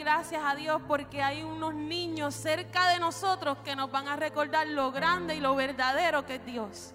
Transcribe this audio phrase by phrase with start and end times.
[0.00, 4.66] gracias a Dios porque hay unos niños cerca de nosotros que nos van a recordar
[4.66, 6.94] lo grande y lo verdadero que es Dios.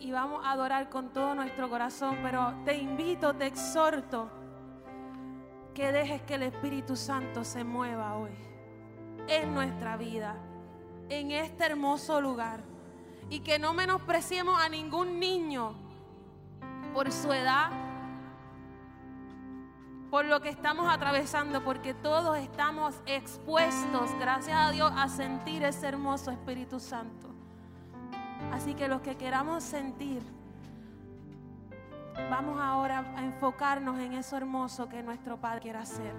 [0.00, 4.30] Y vamos a adorar con todo nuestro corazón, pero te invito, te exhorto
[5.74, 8.30] que dejes que el Espíritu Santo se mueva hoy
[9.28, 10.36] en nuestra vida,
[11.10, 12.60] en este hermoso lugar.
[13.28, 15.74] Y que no menospreciemos a ningún niño
[16.94, 17.87] por su edad,
[20.10, 25.86] por lo que estamos atravesando, porque todos estamos expuestos, gracias a Dios, a sentir ese
[25.86, 27.28] hermoso Espíritu Santo.
[28.52, 30.22] Así que los que queramos sentir,
[32.30, 36.14] vamos ahora a enfocarnos en eso hermoso que nuestro Padre quiere hacer.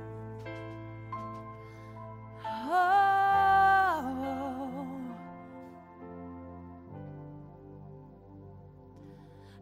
[2.71, 3.09] Oh.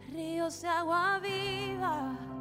[0.09, 2.37] Ríos de agua viva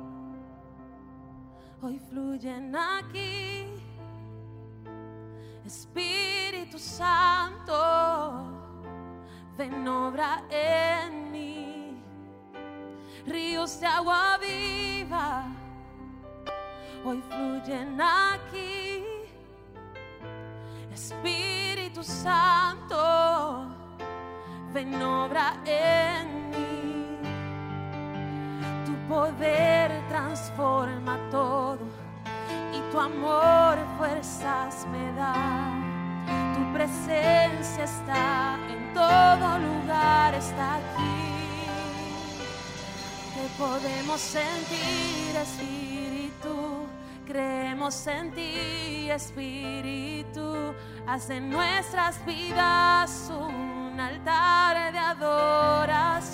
[1.83, 3.67] hoy fluyen aquí.
[5.65, 8.45] Espíritu Santo,
[9.57, 12.03] ven obra en mí.
[13.27, 15.47] Ríos de agua viva
[17.07, 19.05] hoy fluyen aquí.
[20.93, 23.67] Espíritu Santo,
[24.73, 26.46] ven obra en mí.
[29.09, 31.79] Poder transforma todo
[32.73, 35.73] y tu amor fuerzas me da.
[36.55, 41.67] Tu presencia está en todo lugar, está aquí.
[43.35, 46.87] Te podemos sentir, Espíritu.
[47.27, 50.75] Creemos en ti, Espíritu.
[51.07, 56.27] Haz en nuestras vidas un altar de adoración.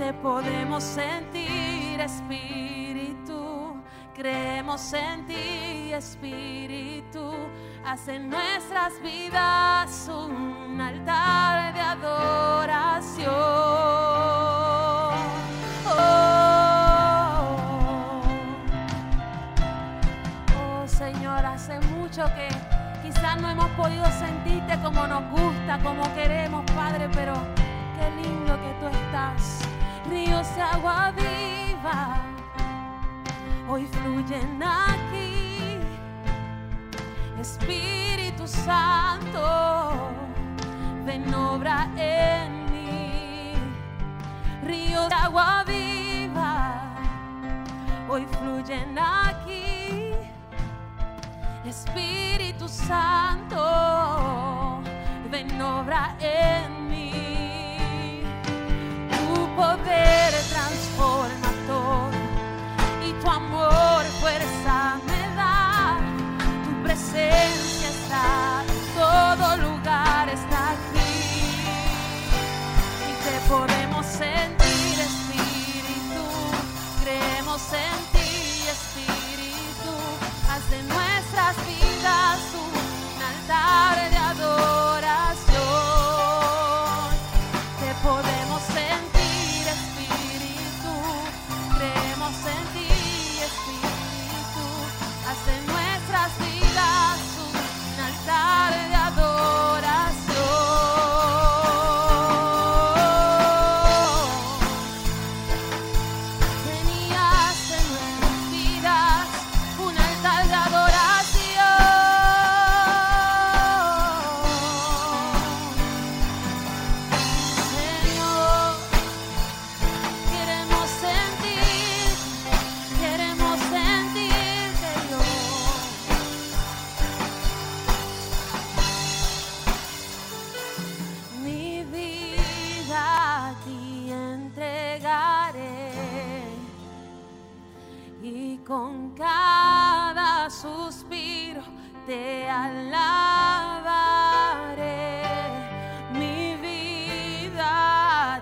[0.00, 3.76] Te podemos sentir, Espíritu.
[4.14, 7.34] Creemos en ti, Espíritu.
[7.84, 13.30] Haz en nuestras vidas un altar de adoración.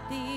[0.06, 0.27] Ti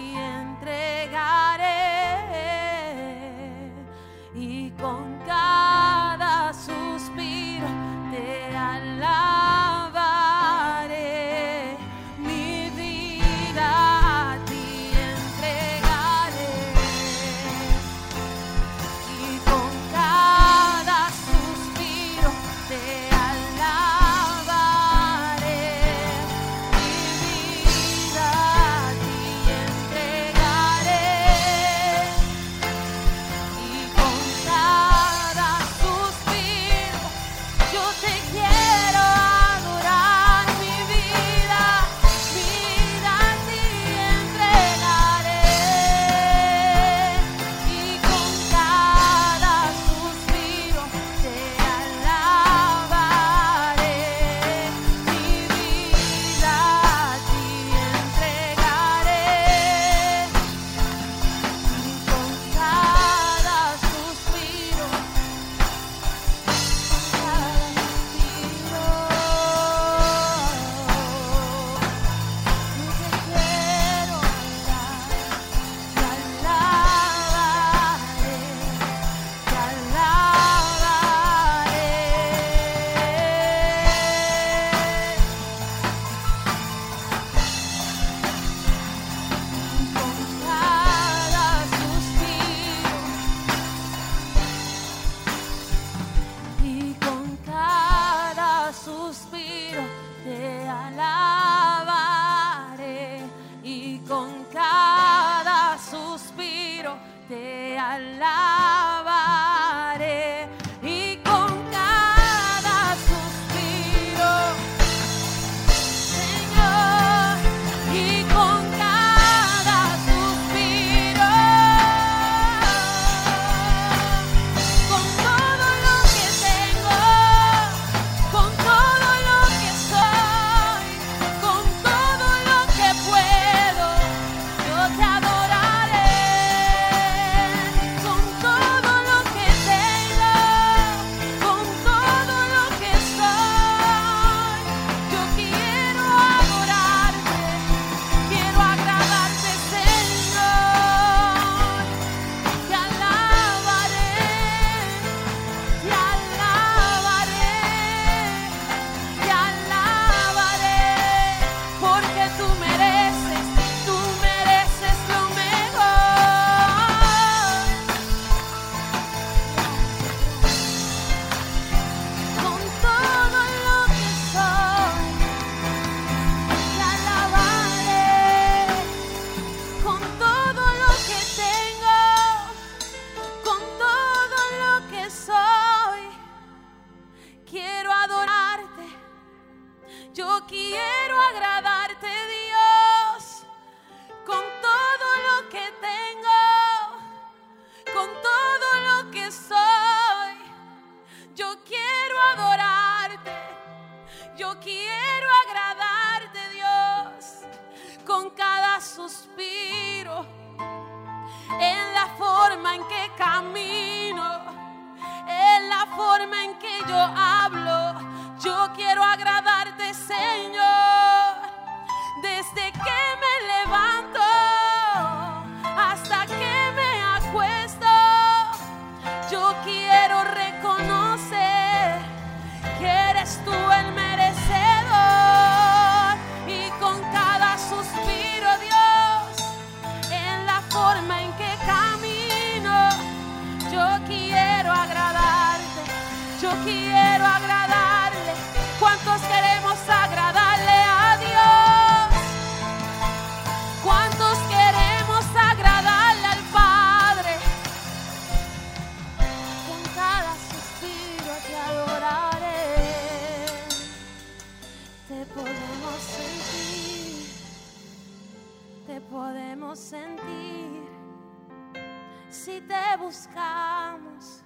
[272.32, 274.44] si te buscamos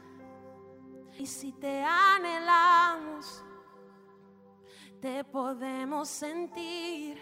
[1.18, 3.44] y si te anhelamos.
[5.00, 7.22] Te podemos sentir,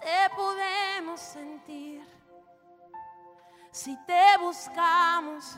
[0.00, 2.18] te podemos sentir
[3.78, 5.56] si te buscamos,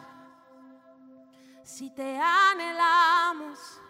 [1.62, 3.80] si te anhelamos,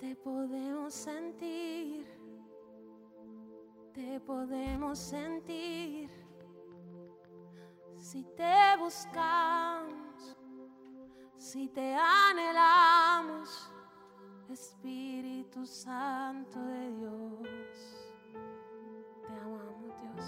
[0.00, 2.06] te podemos sentir,
[3.94, 6.10] te podemos sentir,
[8.06, 10.36] si te buscamos,
[11.36, 13.68] si te anhelamos,
[14.48, 18.12] Espíritu Santo de Dios,
[19.26, 20.26] te amamos Dios.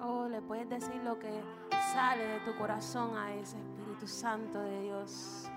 [0.00, 1.44] Oh, le puedes decir lo que
[1.94, 5.48] sale de tu corazón a ese Espíritu Santo de Dios.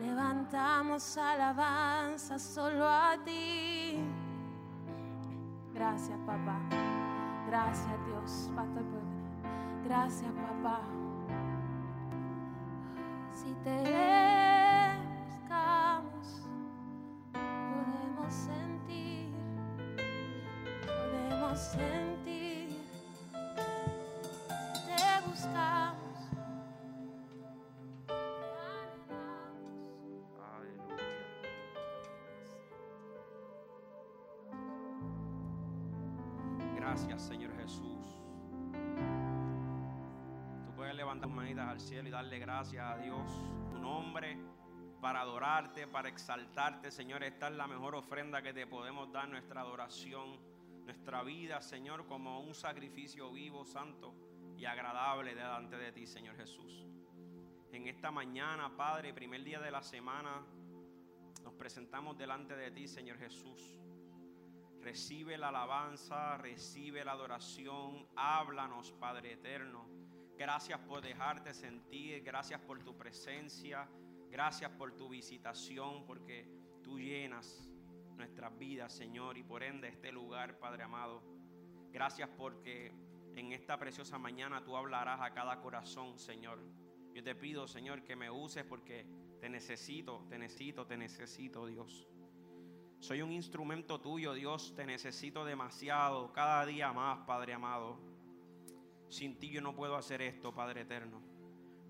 [0.00, 3.98] Levantamos alabanza solo a ti.
[5.74, 6.58] Gracias, papá.
[7.46, 8.50] Gracias, Dios.
[8.56, 9.11] Pastor.
[9.92, 10.80] Gracias, papá.
[13.30, 13.76] Si te
[15.28, 16.46] buscamos,
[17.34, 19.34] podemos sentir,
[20.86, 22.68] podemos sentir.
[24.86, 26.16] Te buscamos.
[28.08, 28.16] te.
[30.56, 31.04] Aleluya.
[36.76, 37.51] Gracias, Señor
[41.12, 43.30] levantar manitas al cielo y darle gracias a Dios,
[43.70, 44.38] tu nombre,
[44.98, 47.22] para adorarte, para exaltarte, Señor.
[47.22, 50.40] Esta es la mejor ofrenda que te podemos dar, nuestra adoración,
[50.86, 54.14] nuestra vida, Señor, como un sacrificio vivo, santo
[54.56, 56.86] y agradable delante de ti, Señor Jesús.
[57.72, 60.42] En esta mañana, Padre, primer día de la semana,
[61.42, 63.78] nos presentamos delante de ti, Señor Jesús.
[64.80, 68.08] Recibe la alabanza, recibe la adoración.
[68.16, 70.01] Háblanos, Padre eterno.
[70.42, 73.88] Gracias por dejarte sentir, gracias por tu presencia,
[74.28, 76.48] gracias por tu visitación, porque
[76.82, 77.70] tú llenas
[78.16, 81.22] nuestras vidas, Señor, y por ende este lugar, Padre amado.
[81.92, 82.92] Gracias porque
[83.36, 86.58] en esta preciosa mañana tú hablarás a cada corazón, Señor.
[87.14, 89.06] Yo te pido, Señor, que me uses porque
[89.40, 92.08] te necesito, te necesito, te necesito, Dios.
[92.98, 94.74] Soy un instrumento tuyo, Dios.
[94.74, 98.11] Te necesito demasiado, cada día más, Padre amado.
[99.12, 101.20] Sin ti yo no puedo hacer esto, Padre eterno.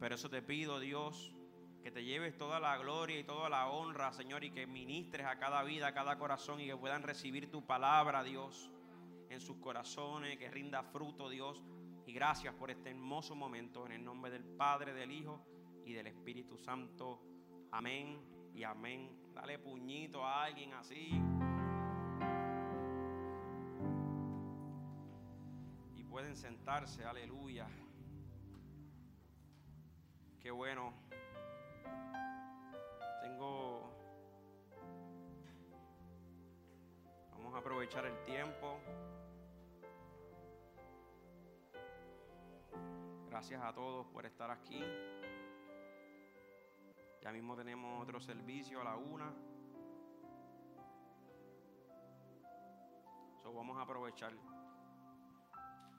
[0.01, 1.33] Pero eso te pido, Dios,
[1.81, 5.39] que te lleves toda la gloria y toda la honra, Señor, y que ministres a
[5.39, 8.73] cada vida, a cada corazón y que puedan recibir tu palabra, Dios,
[9.31, 11.63] en sus corazones, que rinda fruto, Dios.
[12.07, 15.47] Y gracias por este hermoso momento, en el nombre del Padre, del Hijo
[15.87, 17.23] y del Espíritu Santo.
[17.71, 18.21] Amén
[18.53, 19.17] y amén.
[19.33, 21.13] Dale puñito a alguien así.
[26.23, 27.67] Pueden sentarse, aleluya.
[30.39, 30.93] Qué bueno.
[33.23, 33.91] Tengo...
[37.33, 38.79] Vamos a aprovechar el tiempo.
[43.29, 44.81] Gracias a todos por estar aquí.
[47.21, 49.35] Ya mismo tenemos otro servicio a la una.
[53.43, 54.33] Vamos a aprovechar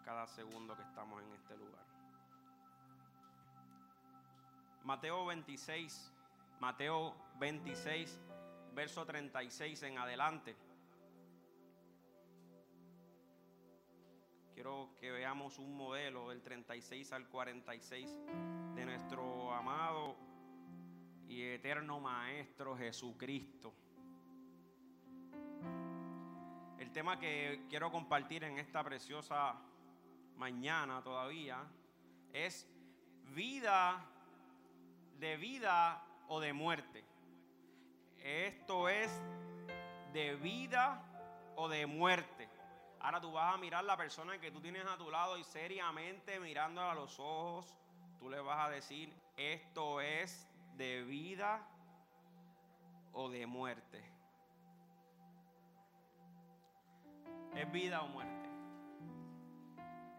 [0.03, 1.85] cada segundo que estamos en este lugar.
[4.83, 6.11] Mateo 26,
[6.59, 8.19] Mateo 26,
[8.73, 10.55] verso 36 en adelante.
[14.53, 18.17] Quiero que veamos un modelo del 36 al 46
[18.75, 20.15] de nuestro amado
[21.27, 23.73] y eterno Maestro Jesucristo.
[26.77, 29.55] El tema que quiero compartir en esta preciosa
[30.37, 31.63] mañana todavía
[32.31, 32.67] es
[33.33, 34.05] vida
[35.19, 37.05] de vida o de muerte.
[38.17, 39.11] Esto es
[40.13, 41.01] de vida
[41.55, 42.49] o de muerte.
[42.99, 46.39] Ahora tú vas a mirar la persona que tú tienes a tu lado y seriamente
[46.39, 47.75] mirándola a los ojos,
[48.17, 51.67] tú le vas a decir, esto es de vida
[53.11, 54.01] o de muerte.
[57.55, 58.42] Es vida o muerte.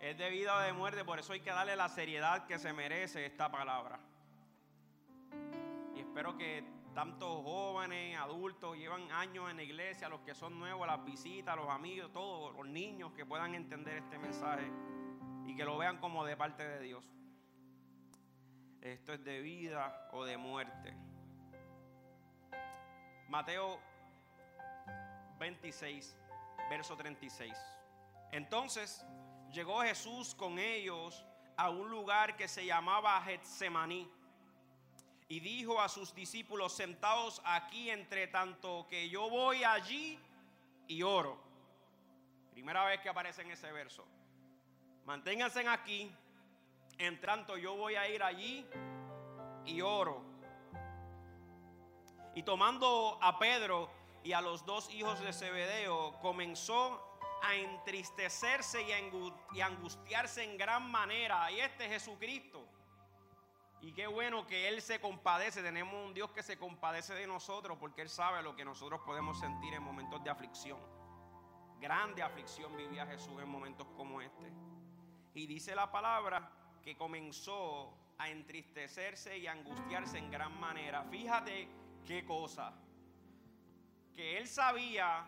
[0.05, 2.75] Es de vida o de muerte, por eso hay que darle la seriedad que se
[2.75, 3.99] merece esta palabra.
[5.97, 6.63] Y espero que
[6.95, 11.71] tantos jóvenes, adultos, llevan años en la iglesia, los que son nuevos, las visitas, los
[11.71, 14.71] amigos, todos los niños que puedan entender este mensaje
[15.47, 17.03] y que lo vean como de parte de Dios.
[18.83, 20.95] Esto es de vida o de muerte.
[23.31, 23.81] Mateo
[25.39, 26.15] 26,
[26.69, 27.57] verso 36.
[28.33, 29.03] Entonces
[29.55, 31.25] llegó Jesús con ellos
[31.57, 34.11] a un lugar que se llamaba Getsemaní
[35.29, 40.19] y dijo a sus discípulos, sentados aquí entre tanto que yo voy allí
[40.89, 41.39] y oro.
[42.53, 44.05] Primera vez que aparece en ese verso.
[45.07, 46.15] Manténganse aquí,
[46.99, 48.67] en tanto yo voy a ir allí
[49.65, 50.23] y oro.
[52.35, 53.89] Y tomando a Pedro
[54.25, 57.14] y a los dos hijos de Zebedeo, comenzó
[57.45, 61.51] a entristecerse y a angustiarse en gran manera.
[61.51, 62.67] Y este Jesucristo
[63.85, 65.63] y qué bueno que Él se compadece.
[65.63, 69.39] Tenemos un Dios que se compadece de nosotros porque Él sabe lo que nosotros podemos
[69.39, 70.79] sentir en momentos de aflicción.
[71.79, 74.51] Grande aflicción vivía Jesús en momentos como este.
[75.35, 76.51] Y dice la palabra
[76.83, 81.05] que comenzó a entristecerse y angustiarse en gran manera.
[81.11, 81.69] Fíjate
[82.07, 82.73] qué cosa.
[84.15, 85.27] Que Él sabía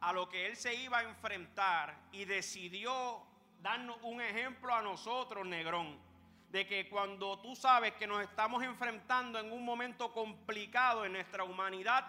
[0.00, 3.22] a lo que Él se iba a enfrentar y decidió
[3.60, 6.06] darnos un ejemplo a nosotros, Negrón
[6.50, 11.44] de que cuando tú sabes que nos estamos enfrentando en un momento complicado en nuestra
[11.44, 12.06] humanidad,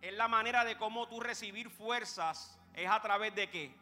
[0.00, 3.74] es la manera de cómo tú recibir fuerzas, es a través de qué?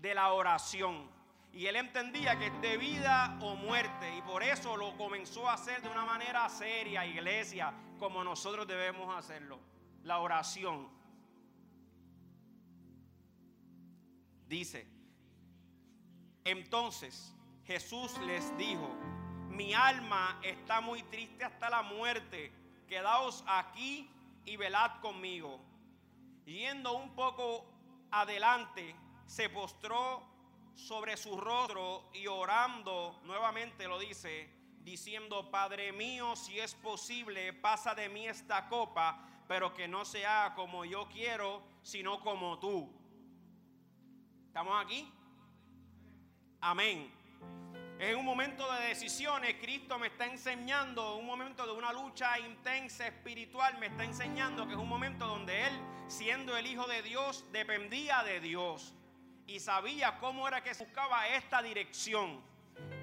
[0.00, 1.08] De la oración.
[1.52, 5.54] Y él entendía que es de vida o muerte y por eso lo comenzó a
[5.54, 9.58] hacer de una manera seria, iglesia, como nosotros debemos hacerlo.
[10.04, 10.97] La oración.
[14.48, 14.86] Dice,
[16.44, 17.34] entonces
[17.66, 18.88] Jesús les dijo,
[19.50, 22.50] mi alma está muy triste hasta la muerte,
[22.88, 24.10] quedaos aquí
[24.46, 25.60] y velad conmigo.
[26.46, 27.66] Yendo un poco
[28.10, 30.22] adelante, se postró
[30.74, 37.94] sobre su rostro y orando, nuevamente lo dice, diciendo, Padre mío, si es posible, pasa
[37.94, 42.97] de mí esta copa, pero que no sea como yo quiero, sino como tú.
[44.48, 45.08] ¿Estamos aquí?
[46.60, 47.12] Amén.
[48.00, 53.06] En un momento de decisiones, Cristo me está enseñando, un momento de una lucha intensa
[53.06, 55.72] espiritual, me está enseñando que es un momento donde Él,
[56.08, 58.94] siendo el Hijo de Dios, dependía de Dios
[59.46, 62.40] y sabía cómo era que buscaba esta dirección.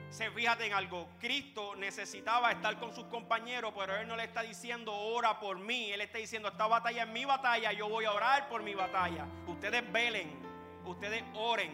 [0.10, 4.42] Se fíjate en algo, Cristo necesitaba estar con sus compañeros, pero Él no le está
[4.42, 8.14] diciendo ora por mí, Él está diciendo esta batalla es mi batalla, yo voy a
[8.14, 9.28] orar por mi batalla.
[9.48, 10.45] Ustedes velen,
[10.92, 11.74] ustedes oren,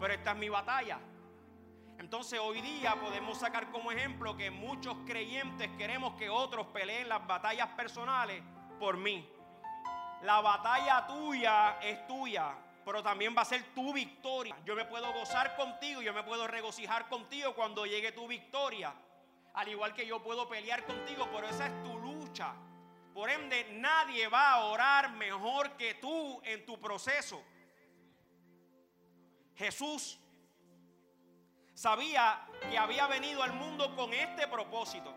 [0.00, 0.98] pero esta es mi batalla.
[1.98, 7.26] Entonces hoy día podemos sacar como ejemplo que muchos creyentes queremos que otros peleen las
[7.26, 8.42] batallas personales
[8.78, 9.28] por mí.
[10.22, 14.56] La batalla tuya es tuya, pero también va a ser tu victoria.
[14.64, 18.94] Yo me puedo gozar contigo, yo me puedo regocijar contigo cuando llegue tu victoria.
[19.54, 22.52] Al igual que yo puedo pelear contigo, pero esa es tu lucha.
[23.14, 27.42] Por ende, nadie va a orar mejor que tú en tu proceso.
[29.56, 30.18] Jesús
[31.74, 35.14] sabía que había venido al mundo con este propósito.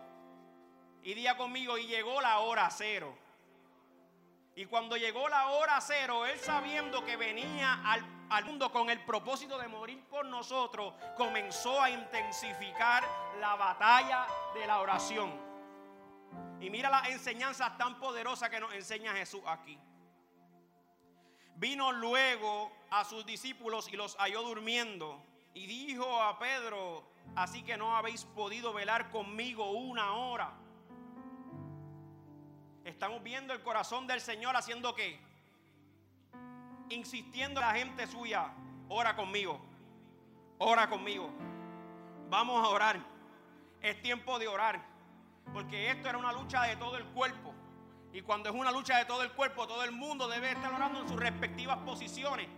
[1.02, 3.16] Y día conmigo, y llegó la hora cero.
[4.54, 9.02] Y cuando llegó la hora cero, él sabiendo que venía al, al, mundo con el
[9.04, 13.02] propósito de morir por nosotros, comenzó a intensificar
[13.40, 15.32] la batalla de la oración.
[16.60, 19.78] Y mira las enseñanzas tan poderosas que nos enseña Jesús aquí.
[21.60, 25.22] Vino luego a sus discípulos y los halló durmiendo.
[25.52, 27.04] Y dijo a Pedro,
[27.36, 30.54] así que no habéis podido velar conmigo una hora.
[32.82, 35.20] Estamos viendo el corazón del Señor haciendo qué?
[36.88, 38.54] Insistiendo a la gente suya,
[38.88, 39.60] ora conmigo,
[40.56, 41.30] ora conmigo.
[42.30, 43.04] Vamos a orar.
[43.82, 44.80] Es tiempo de orar.
[45.52, 47.49] Porque esto era una lucha de todo el cuerpo.
[48.12, 51.00] Y cuando es una lucha de todo el cuerpo, todo el mundo debe estar orando
[51.00, 52.48] en sus respectivas posiciones.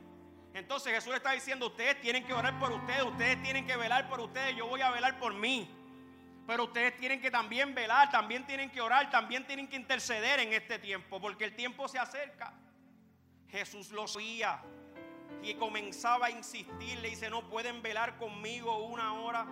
[0.55, 4.21] Entonces Jesús está diciendo, ustedes tienen que orar por ustedes, ustedes tienen que velar por
[4.21, 5.69] ustedes, yo voy a velar por mí.
[6.47, 10.53] Pero ustedes tienen que también velar, también tienen que orar, también tienen que interceder en
[10.53, 12.53] este tiempo, porque el tiempo se acerca.
[13.49, 14.63] Jesús lo sabía
[15.43, 19.47] y comenzaba a insistir, le dice, no pueden velar conmigo una hora.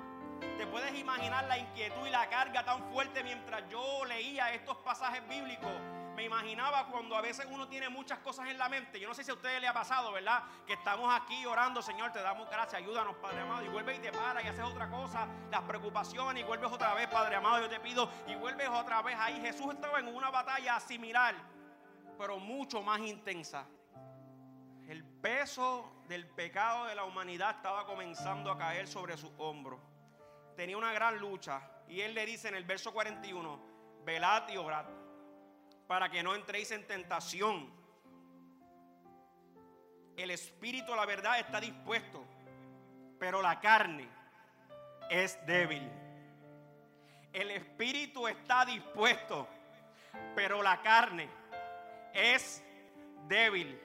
[0.57, 5.27] ¿Te puedes imaginar la inquietud y la carga tan fuerte mientras yo leía estos pasajes
[5.29, 5.73] bíblicos?
[6.15, 9.01] Me imaginaba cuando a veces uno tiene muchas cosas en la mente.
[9.01, 10.43] Yo no sé si a ustedes le ha pasado, ¿verdad?
[10.67, 13.65] Que estamos aquí orando, Señor, te damos gracias, ayúdanos, Padre amado.
[13.65, 17.09] Y vuelves y te paras y haces otra cosa, las preocupaciones, y vuelves otra vez,
[17.09, 19.41] Padre amado, yo te pido, y vuelves otra vez ahí.
[19.41, 21.35] Jesús estaba en una batalla similar,
[22.19, 23.67] pero mucho más intensa.
[24.89, 29.81] El peso del pecado de la humanidad estaba comenzando a caer sobre sus hombros.
[30.57, 31.61] Tenía una gran lucha.
[31.89, 33.61] Y él le dice en el verso 41,
[34.05, 34.87] velad y orad
[35.91, 37.69] para que no entréis en tentación.
[40.17, 42.25] El espíritu, la verdad, está dispuesto,
[43.19, 44.09] pero la carne
[45.11, 45.83] es débil.
[47.33, 49.49] El espíritu está dispuesto,
[50.37, 51.29] pero la carne
[52.15, 52.63] es
[53.27, 53.77] débil.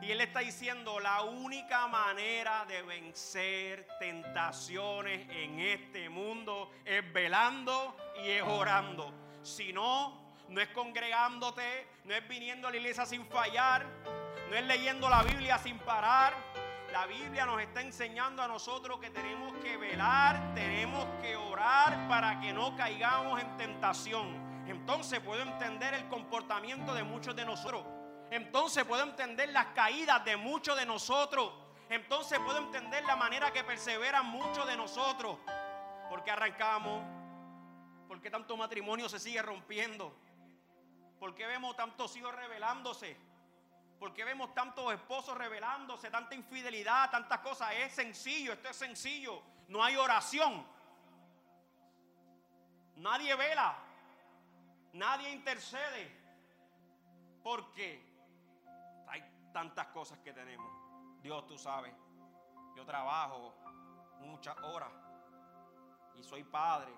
[0.00, 7.96] Y él está diciendo, la única manera de vencer tentaciones en este mundo es velando
[8.22, 9.12] y es orando.
[9.42, 13.84] Si no, no es congregándote, no es viniendo a la iglesia sin fallar,
[14.48, 16.34] no es leyendo la Biblia sin parar.
[16.92, 22.40] La Biblia nos está enseñando a nosotros que tenemos que velar, tenemos que orar para
[22.40, 24.64] que no caigamos en tentación.
[24.68, 27.84] Entonces puedo entender el comportamiento de muchos de nosotros.
[28.30, 31.52] Entonces puedo entender las caídas de muchos de nosotros.
[31.88, 35.38] Entonces puedo entender la manera que perseveran muchos de nosotros.
[36.08, 37.02] Porque arrancamos,
[38.08, 40.14] porque tanto matrimonio se sigue rompiendo,
[41.18, 43.16] ¿Por qué vemos tantos hijos rebelándose?
[43.98, 46.10] ¿Por qué vemos tantos esposos rebelándose?
[46.10, 47.72] Tanta infidelidad, tantas cosas.
[47.74, 49.42] Es sencillo, esto es sencillo.
[49.68, 50.66] No hay oración.
[52.96, 53.78] Nadie vela.
[54.92, 56.14] Nadie intercede.
[57.42, 58.15] Porque hay
[59.56, 60.70] tantas cosas que tenemos.
[61.22, 61.90] Dios, tú sabes.
[62.76, 63.54] Yo trabajo
[64.20, 64.92] muchas horas.
[66.14, 66.92] Y soy padre.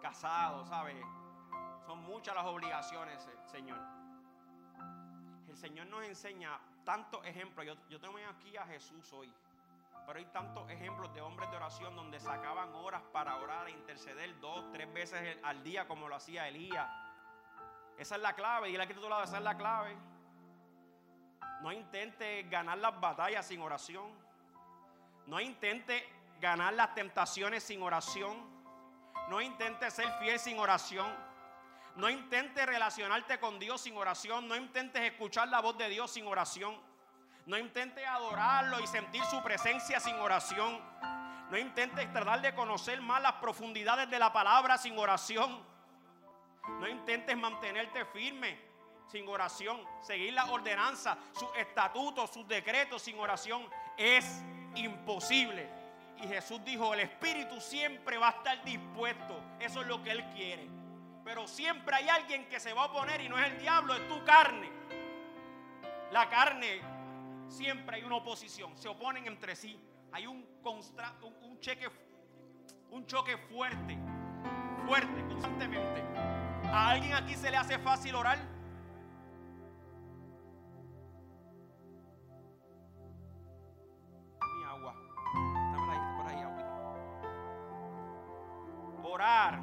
[0.00, 0.96] Casado, ¿sabes?
[1.86, 3.78] Son muchas las obligaciones, Señor.
[5.46, 7.64] El Señor nos enseña tantos ejemplos.
[7.64, 9.32] Yo, yo tengo aquí a Jesús hoy.
[10.04, 14.40] Pero hay tantos ejemplos de hombres de oración donde sacaban horas para orar e interceder
[14.40, 16.90] dos, tres veces al día como lo hacía Elías.
[17.96, 18.70] Esa es la clave.
[18.70, 19.96] Y la que tú lado, esa es la clave.
[21.62, 24.10] No intente ganar las batallas sin oración.
[25.26, 26.04] No intente
[26.40, 28.36] ganar las tentaciones sin oración.
[29.28, 31.06] No intente ser fiel sin oración.
[31.94, 34.48] No intentes relacionarte con Dios sin oración.
[34.48, 36.76] No intentes escuchar la voz de Dios sin oración.
[37.46, 40.80] No intentes adorarlo y sentir su presencia sin oración.
[41.48, 45.64] No intentes tratar de conocer más las profundidades de la palabra sin oración.
[46.80, 48.71] No intentes mantenerte firme
[49.08, 49.80] sin oración.
[50.00, 53.68] Seguir las ordenanzas, sus estatutos, sus decretos sin oración.
[53.96, 54.42] Es
[54.74, 55.68] imposible.
[56.22, 59.40] Y Jesús dijo, el Espíritu siempre va a estar dispuesto.
[59.58, 60.68] Eso es lo que Él quiere.
[61.24, 64.08] Pero siempre hay alguien que se va a oponer y no es el diablo, es
[64.08, 64.70] tu carne.
[66.10, 66.80] La carne,
[67.48, 69.80] siempre hay una oposición, se oponen entre sí.
[70.12, 71.88] Hay un, un, cheque,
[72.90, 73.96] un choque fuerte,
[74.86, 76.02] fuerte, constantemente.
[76.66, 78.38] ¿A alguien aquí se le hace fácil orar?
[89.12, 89.60] Orar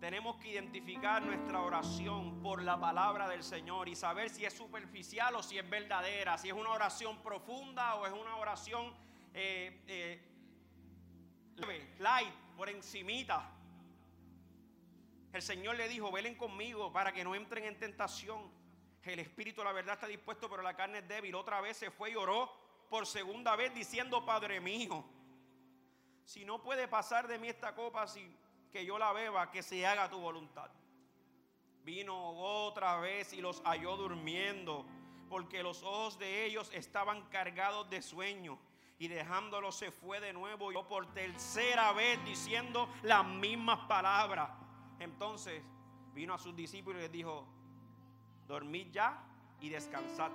[0.00, 5.36] tenemos que identificar nuestra oración por la palabra del Señor y saber si es superficial
[5.36, 8.92] o si es verdadera, si es una oración profunda o es una oración
[9.32, 10.20] eh, eh,
[12.00, 13.52] light, por encimita.
[15.32, 18.50] El Señor le dijo, velen conmigo para que no entren en tentación.
[19.04, 21.36] El espíritu, la verdad, está dispuesto, pero la carne es débil.
[21.36, 22.52] Otra vez se fue y oró
[22.90, 25.04] por segunda vez diciendo, Padre mío,
[26.38, 28.32] si no puede pasar de mí esta copa, si
[28.70, 30.70] que yo la beba, que se haga tu voluntad.
[31.82, 34.86] Vino otra vez y los halló durmiendo,
[35.28, 38.56] porque los ojos de ellos estaban cargados de sueño.
[39.00, 44.48] Y dejándolos se fue de nuevo, yo por tercera vez diciendo las mismas palabras.
[45.00, 45.60] Entonces
[46.14, 47.48] vino a sus discípulos y les dijo,
[48.46, 49.24] dormid ya
[49.60, 50.30] y descansad.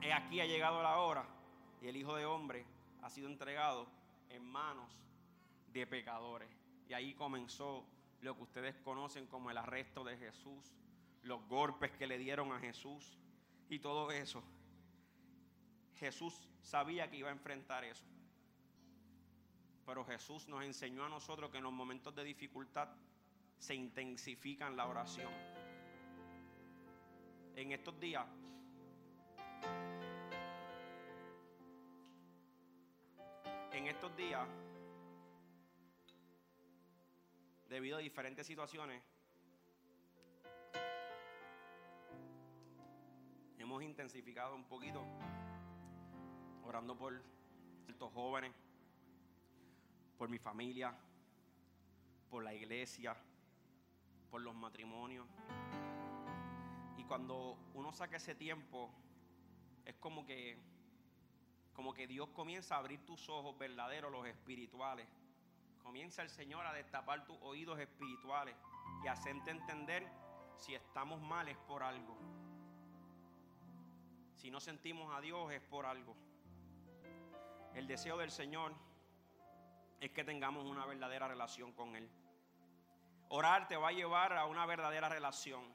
[0.00, 1.26] He aquí ha llegado la hora
[1.82, 2.64] y el Hijo de Hombre
[3.02, 3.88] ha sido entregado
[4.28, 5.05] en manos
[5.80, 6.48] de pecadores.
[6.88, 7.86] Y ahí comenzó
[8.20, 10.74] lo que ustedes conocen como el arresto de Jesús,
[11.22, 13.18] los golpes que le dieron a Jesús.
[13.68, 14.44] y todo eso.
[15.96, 18.04] Jesús sabía que iba a enfrentar eso.
[19.84, 22.88] Pero Jesús nos enseñó a nosotros que en los momentos de dificultad
[23.58, 25.32] se intensifica la oración.
[27.56, 28.24] En estos días
[33.72, 34.48] en estos días
[37.68, 39.02] debido a diferentes situaciones
[43.58, 45.04] hemos intensificado un poquito
[46.64, 47.20] orando por
[47.88, 48.52] estos jóvenes,
[50.16, 50.96] por mi familia,
[52.30, 53.16] por la iglesia,
[54.30, 55.26] por los matrimonios.
[56.96, 58.90] Y cuando uno saca ese tiempo,
[59.84, 60.56] es como que,
[61.74, 65.08] como que Dios comienza a abrir tus ojos verdaderos, los espirituales.
[65.86, 68.56] Comienza el Señor a destapar tus oídos espirituales
[69.04, 70.04] y hacerte entender
[70.56, 72.18] si estamos mal es por algo.
[74.34, 76.16] Si no sentimos a Dios es por algo.
[77.72, 78.74] El deseo del Señor
[80.00, 82.10] es que tengamos una verdadera relación con Él.
[83.28, 85.72] Orar te va a llevar a una verdadera relación.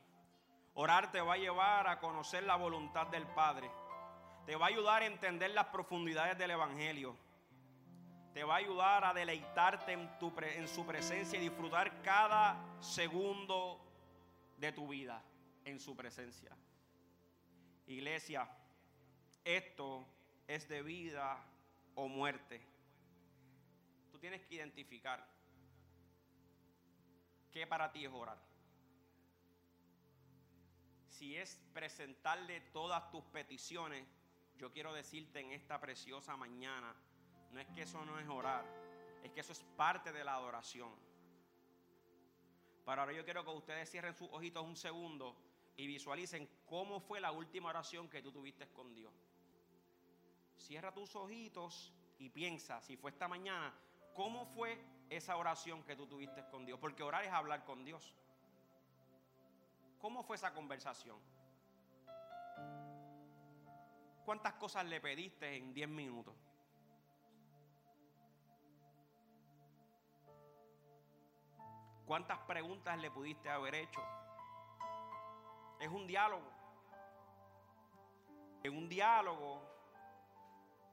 [0.74, 3.72] Orar te va a llevar a conocer la voluntad del Padre.
[4.46, 7.16] Te va a ayudar a entender las profundidades del Evangelio.
[8.34, 10.10] Te va a ayudar a deleitarte en,
[10.56, 13.80] en su presencia y disfrutar cada segundo
[14.58, 15.22] de tu vida
[15.66, 16.56] en su presencia.
[17.88, 18.48] Iglesia,
[19.44, 20.06] esto
[20.48, 21.44] es de vida
[21.96, 22.62] o muerte.
[24.12, 25.28] Tú tienes que identificar
[27.52, 28.38] qué para ti es orar.
[31.10, 34.08] Si es presentarle todas tus peticiones,
[34.58, 36.96] yo quiero decirte en esta preciosa mañana,
[37.52, 38.66] no es que eso no es orar,
[39.24, 40.92] es que eso es parte de la adoración.
[42.86, 45.36] Para ahora yo quiero que ustedes cierren sus ojitos un segundo
[45.78, 49.14] y visualicen cómo fue la última oración que tú tuviste con Dios.
[50.58, 53.74] Cierra tus ojitos y piensa, si fue esta mañana,
[54.14, 56.80] cómo fue esa oración que tú tuviste con Dios.
[56.80, 58.16] Porque orar es hablar con Dios.
[60.00, 61.20] ¿Cómo fue esa conversación?
[64.26, 66.36] ¿Cuántas cosas le pediste en 10 minutos?
[72.12, 74.02] ¿Cuántas preguntas le pudiste haber hecho?
[75.80, 76.52] Es un diálogo.
[78.64, 79.62] En un diálogo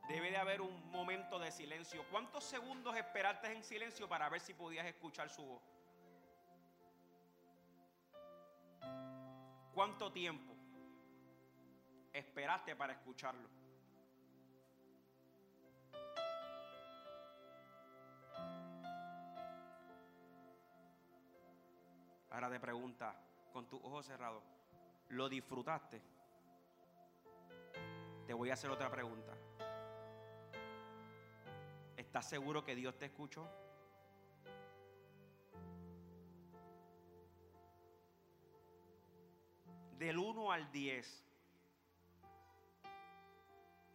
[0.07, 2.05] debe de haber un momento de silencio.
[2.13, 5.63] ¿Cuántos segundos esperaste en silencio para ver si podías escuchar su voz?
[9.75, 10.55] ¿Cuánto tiempo
[12.13, 13.58] esperaste para escucharlo?
[22.31, 23.15] Ahora te pregunta,
[23.53, 24.43] con tus ojos cerrados,
[25.09, 26.03] ¿lo disfrutaste?
[28.27, 29.33] Te voy a hacer otra pregunta.
[31.97, 33.49] ¿Estás seguro que Dios te escuchó?
[39.99, 41.25] Del 1 al 10,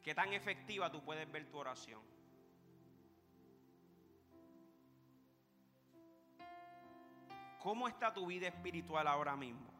[0.04, 2.13] ¿qué tan efectiva tú puedes ver tu oración?
[7.64, 9.74] ¿Cómo está tu vida espiritual ahora mismo?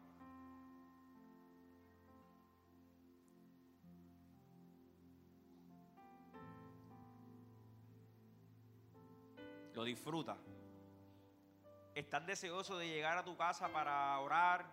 [9.74, 10.38] lo disfruta.
[11.96, 14.66] ¿Estás deseoso de llegar a tu casa para orar?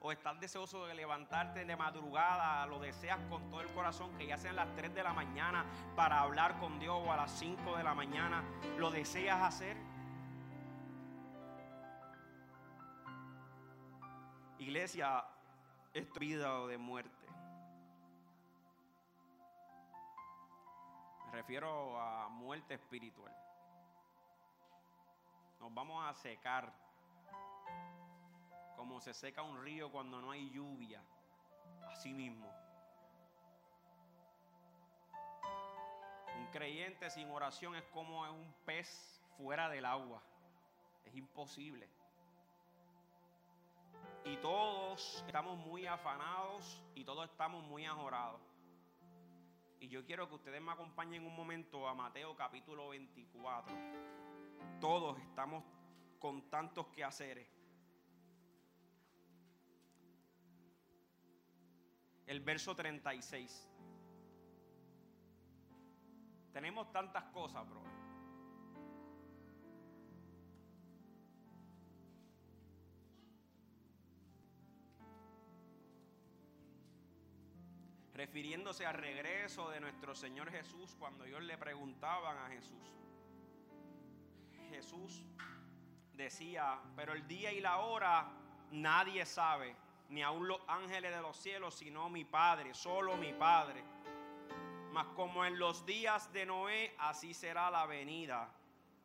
[0.00, 2.66] ¿O estás deseoso de levantarte de madrugada?
[2.66, 4.16] ¿Lo deseas con todo el corazón?
[4.18, 7.30] Que ya sean las 3 de la mañana para hablar con Dios o a las
[7.38, 8.44] 5 de la mañana.
[8.78, 9.76] ¿Lo deseas hacer?
[14.58, 15.24] Iglesia,
[15.92, 17.26] es vida o de muerte.
[21.26, 23.32] Me refiero a muerte espiritual
[25.66, 26.72] nos vamos a secar
[28.76, 31.02] como se seca un río cuando no hay lluvia,
[31.90, 32.48] así mismo.
[36.38, 40.22] Un creyente sin oración es como un pez fuera del agua,
[41.04, 41.88] es imposible.
[44.24, 48.40] Y todos estamos muy afanados y todos estamos muy ajorados.
[49.78, 53.74] Y yo quiero que ustedes me acompañen un momento a Mateo capítulo 24.
[54.80, 55.62] Todos estamos
[56.18, 57.48] con tantos quehaceres.
[62.26, 63.70] El verso 36.
[66.52, 67.95] Tenemos tantas cosas, bro.
[78.16, 82.94] Refiriéndose al regreso de nuestro Señor Jesús cuando ellos le preguntaban a Jesús.
[84.70, 85.22] Jesús
[86.14, 88.32] decía, pero el día y la hora
[88.70, 89.76] nadie sabe,
[90.08, 93.84] ni aun los ángeles de los cielos, sino mi Padre, solo mi Padre.
[94.92, 98.50] Mas como en los días de Noé, así será la venida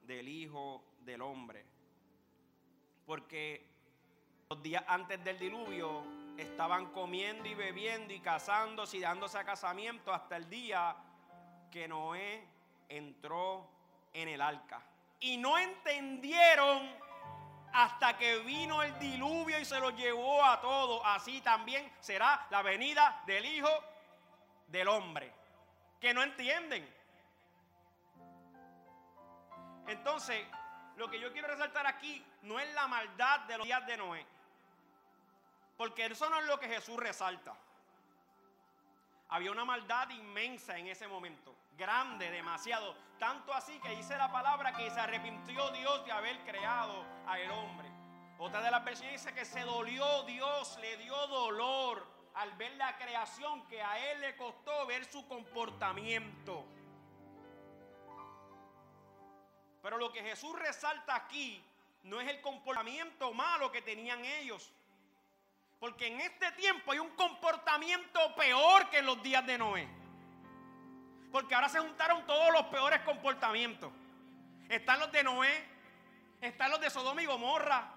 [0.03, 1.65] del Hijo del Hombre.
[3.05, 3.67] Porque
[4.49, 10.13] los días antes del diluvio estaban comiendo y bebiendo y casándose y dándose a casamiento
[10.13, 10.95] hasta el día
[11.71, 12.45] que Noé
[12.89, 13.67] entró
[14.13, 14.81] en el arca.
[15.19, 16.89] Y no entendieron
[17.73, 21.01] hasta que vino el diluvio y se lo llevó a todos.
[21.05, 23.69] Así también será la venida del Hijo
[24.67, 25.31] del Hombre.
[25.99, 26.87] Que no entienden.
[29.87, 30.45] Entonces,
[30.97, 34.25] lo que yo quiero resaltar aquí no es la maldad de los días de Noé.
[35.77, 37.55] Porque eso no es lo que Jesús resalta.
[39.29, 42.95] Había una maldad inmensa en ese momento, grande, demasiado.
[43.17, 47.89] Tanto así que dice la palabra que se arrepintió Dios de haber creado al hombre.
[48.37, 52.97] Otra de las versiones dice que se dolió Dios, le dio dolor al ver la
[52.97, 56.65] creación que a él le costó ver su comportamiento.
[59.81, 61.63] Pero lo que Jesús resalta aquí
[62.03, 64.71] no es el comportamiento malo que tenían ellos.
[65.81, 69.87] Porque en este tiempo hay un comportamiento peor que en los días de Noé.
[71.31, 73.91] Porque ahora se juntaron todos los peores comportamientos.
[74.69, 75.67] Están los de Noé,
[76.39, 77.95] están los de Sodoma y Gomorra,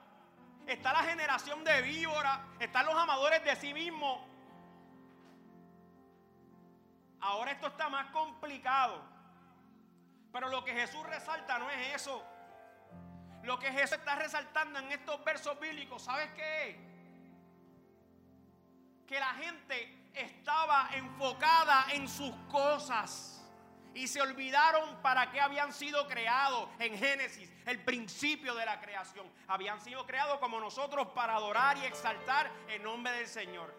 [0.67, 4.19] está la generación de víboras, están los amadores de sí mismos.
[7.21, 9.03] Ahora esto está más complicado.
[10.33, 12.25] Pero lo que Jesús resalta no es eso.
[13.43, 16.94] Lo que Jesús está resaltando en estos versos bíblicos, ¿sabes qué?
[19.07, 23.35] Que la gente estaba enfocada en sus cosas
[23.95, 29.31] y se olvidaron para qué habían sido creados en Génesis, el principio de la creación.
[29.47, 33.73] Habían sido creados como nosotros para adorar y exaltar el nombre del Señor.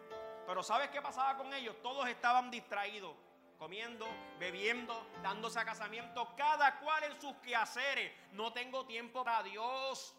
[0.47, 1.75] Pero ¿sabes qué pasaba con ellos?
[1.81, 3.15] Todos estaban distraídos,
[3.57, 4.07] comiendo,
[4.39, 8.13] bebiendo, dándose a casamiento, cada cual en sus quehaceres.
[8.31, 10.15] No tengo tiempo para Dios.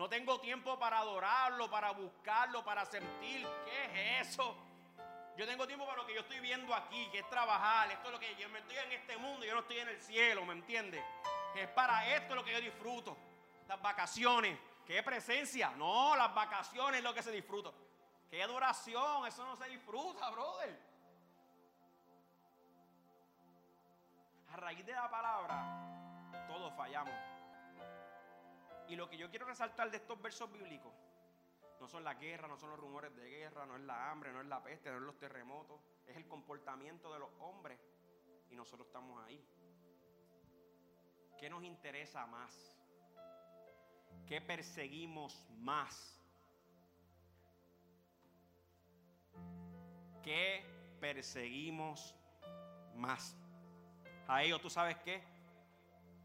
[0.00, 3.46] No tengo tiempo para adorarlo, para buscarlo, para sentir.
[3.66, 4.56] ¿Qué es eso?
[5.36, 7.90] Yo tengo tiempo para lo que yo estoy viendo aquí, que es trabajar.
[7.90, 10.00] Esto es lo que yo me estoy en este mundo, yo no estoy en el
[10.00, 11.04] cielo, ¿me entiendes?
[11.54, 13.14] Es para esto lo que yo disfruto.
[13.68, 14.58] Las vacaciones.
[14.86, 15.72] ¿Qué presencia?
[15.76, 17.70] No, las vacaciones es lo que se disfruta.
[18.30, 19.26] ¿Qué adoración?
[19.26, 20.80] Eso no se disfruta, brother.
[24.50, 27.29] A raíz de la palabra, todos fallamos.
[28.90, 30.92] Y lo que yo quiero resaltar de estos versos bíblicos
[31.80, 34.40] no son la guerra, no son los rumores de guerra, no es la hambre, no
[34.40, 37.78] es la peste, no es los terremotos, es el comportamiento de los hombres.
[38.50, 39.46] Y nosotros estamos ahí.
[41.38, 42.76] ¿Qué nos interesa más?
[44.26, 46.20] ¿Qué perseguimos más?
[50.20, 50.64] ¿Qué
[51.00, 52.16] perseguimos
[52.96, 53.36] más?
[54.26, 55.22] A ellos, ¿tú sabes qué?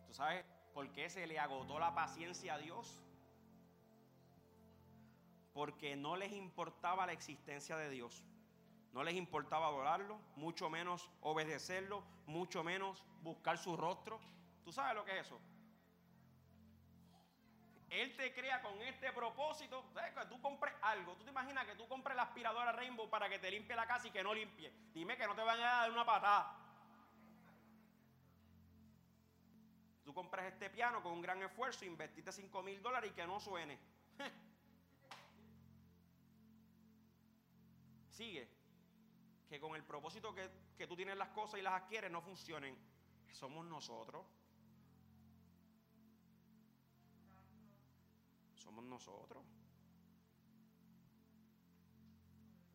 [0.07, 0.43] ¿Tú sabes
[0.75, 3.01] ¿Por qué se le agotó la paciencia a Dios?
[5.53, 8.25] Porque no les importaba la existencia de Dios.
[8.91, 14.19] No les importaba adorarlo, mucho menos obedecerlo, mucho menos buscar su rostro.
[14.65, 15.39] ¿Tú sabes lo que es eso?
[17.89, 19.85] Él te crea con este propósito.
[19.93, 21.13] Que tú compres algo.
[21.13, 24.09] Tú te imaginas que tú compres la aspiradora Rainbow para que te limpie la casa
[24.09, 24.73] y que no limpie.
[24.93, 26.64] Dime que no te van a dar una patada.
[30.05, 33.39] Tú compras este piano con un gran esfuerzo, investiste 5 mil dólares y que no
[33.39, 33.79] suene.
[38.11, 38.47] Sigue.
[39.49, 42.77] Que con el propósito que, que tú tienes las cosas y las adquieres no funcionen.
[43.31, 44.23] Somos nosotros.
[48.53, 49.43] Somos nosotros.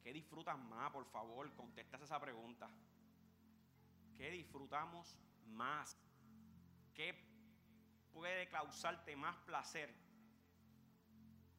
[0.02, 1.48] ¿Qué disfrutas más, por favor?
[1.54, 2.68] Contestas esa pregunta.
[4.16, 5.16] ¿Qué disfrutamos
[5.46, 5.96] más?
[7.00, 7.14] ¿Qué
[8.12, 9.90] puede causarte más placer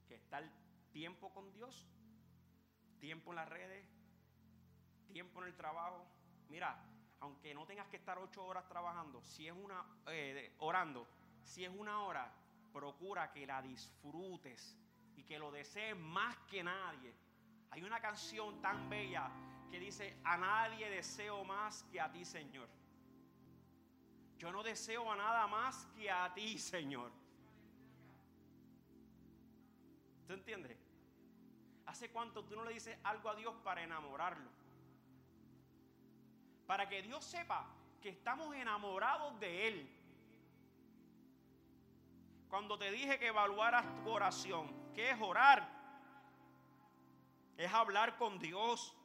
[0.07, 0.47] que estar
[0.91, 1.89] tiempo con Dios?
[2.99, 3.83] Tiempo en las redes,
[5.07, 6.05] tiempo en el trabajo.
[6.47, 6.79] Mira,
[7.21, 11.07] aunque no tengas que estar ocho horas trabajando, si es una eh, orando,
[11.41, 12.31] si es una hora,
[12.71, 14.77] procura que la disfrutes
[15.15, 17.15] y que lo desees más que nadie.
[17.71, 19.31] Hay una canción tan bella
[19.71, 22.69] que dice, a nadie deseo más que a ti, Señor.
[24.41, 27.11] Yo no deseo a nada más que a ti, Señor.
[30.25, 30.75] ¿Tú entiendes?
[31.85, 34.49] ¿Hace cuánto tú no le dices algo a Dios para enamorarlo?
[36.71, 37.65] para que Dios sepa
[38.01, 39.89] que estamos enamorados de Él.
[42.49, 45.67] Cuando te dije que evaluaras tu oración, ¿qué es orar?
[47.57, 48.95] Es hablar con Dios.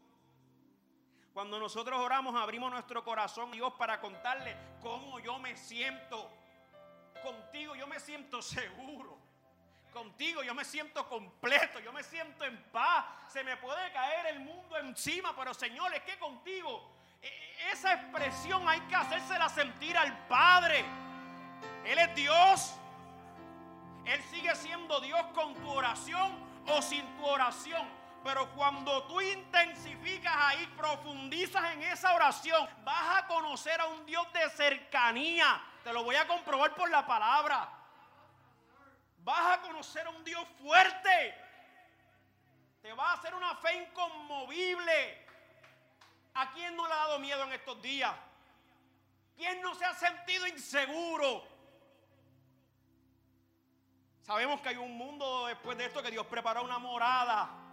[1.37, 6.31] Cuando nosotros oramos, abrimos nuestro corazón a Dios para contarle cómo yo me siento.
[7.23, 9.19] Contigo yo me siento seguro.
[9.93, 13.05] Contigo yo me siento completo, yo me siento en paz.
[13.29, 17.93] Se me puede caer el mundo encima, pero Señor, es que contigo e, e, esa
[17.93, 20.87] expresión hay que hacérsela sentir al Padre.
[21.85, 22.73] Él es Dios.
[24.07, 26.33] Él sigue siendo Dios con tu oración
[26.67, 28.06] o sin tu oración.
[28.27, 34.27] Pero cuando tú intensificas ahí, profundizas en esa oración, vas a conocer a un Dios
[34.33, 35.63] de cercanía.
[35.85, 37.71] Te lo voy a comprobar por la palabra.
[39.19, 41.37] Vas a conocer a un Dios fuerte.
[42.83, 45.25] Te va a hacer una fe inconmovible.
[46.35, 48.13] ¿A quién no le ha dado miedo en estos días?
[49.37, 51.47] ¿Quién no se ha sentido inseguro?
[54.23, 57.66] Sabemos que hay un mundo después de esto que Dios preparó una morada,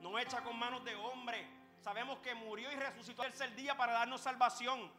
[0.00, 1.46] no hecha con manos de hombre.
[1.80, 4.90] Sabemos que murió y resucitó el tercer día para darnos salvación.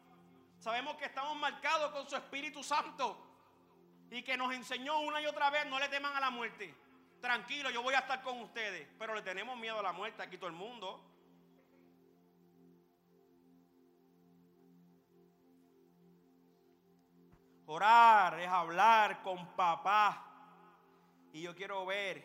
[0.60, 3.18] Sabemos que estamos marcados con su Espíritu Santo
[4.10, 6.76] y que nos enseñó una y otra vez, no le teman a la muerte.
[7.20, 10.38] Tranquilo, yo voy a estar con ustedes, pero le tenemos miedo a la muerte aquí
[10.38, 11.08] todo el mundo.
[17.68, 20.28] Orar es hablar con papá.
[21.32, 22.22] Y yo quiero ver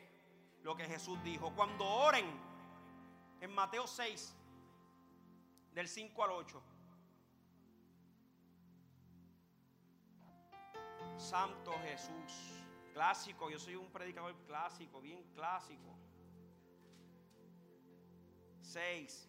[0.63, 1.53] lo que Jesús dijo.
[1.55, 2.27] Cuando oren,
[3.41, 4.35] en Mateo 6,
[5.73, 6.63] del 5 al 8.
[11.17, 12.65] Santo Jesús.
[12.93, 15.99] Clásico, yo soy un predicador clásico, bien clásico.
[18.63, 19.29] 6.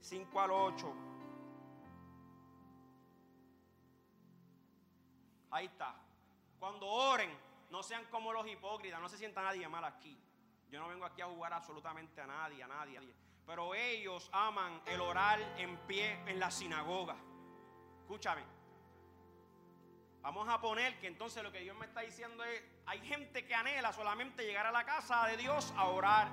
[0.00, 0.94] 5 al 8.
[5.52, 5.94] Ahí está.
[6.58, 7.30] Cuando oren,
[7.70, 10.18] no sean como los hipócritas, no se sienta nadie mal aquí.
[10.70, 13.14] Yo no vengo aquí a jugar absolutamente a nadie, a nadie, a nadie.
[13.44, 17.16] Pero ellos aman el orar en pie en la sinagoga.
[18.02, 18.42] Escúchame.
[20.22, 23.54] Vamos a poner que entonces lo que Dios me está diciendo es, hay gente que
[23.54, 26.28] anhela solamente llegar a la casa de Dios a orar.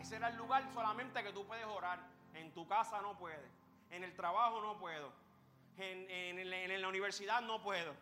[0.00, 2.00] Ese era el lugar solamente que tú puedes orar.
[2.34, 3.50] En tu casa no puedes.
[3.90, 5.12] En el trabajo no puedo.
[5.76, 7.94] En, en la universidad no puedo.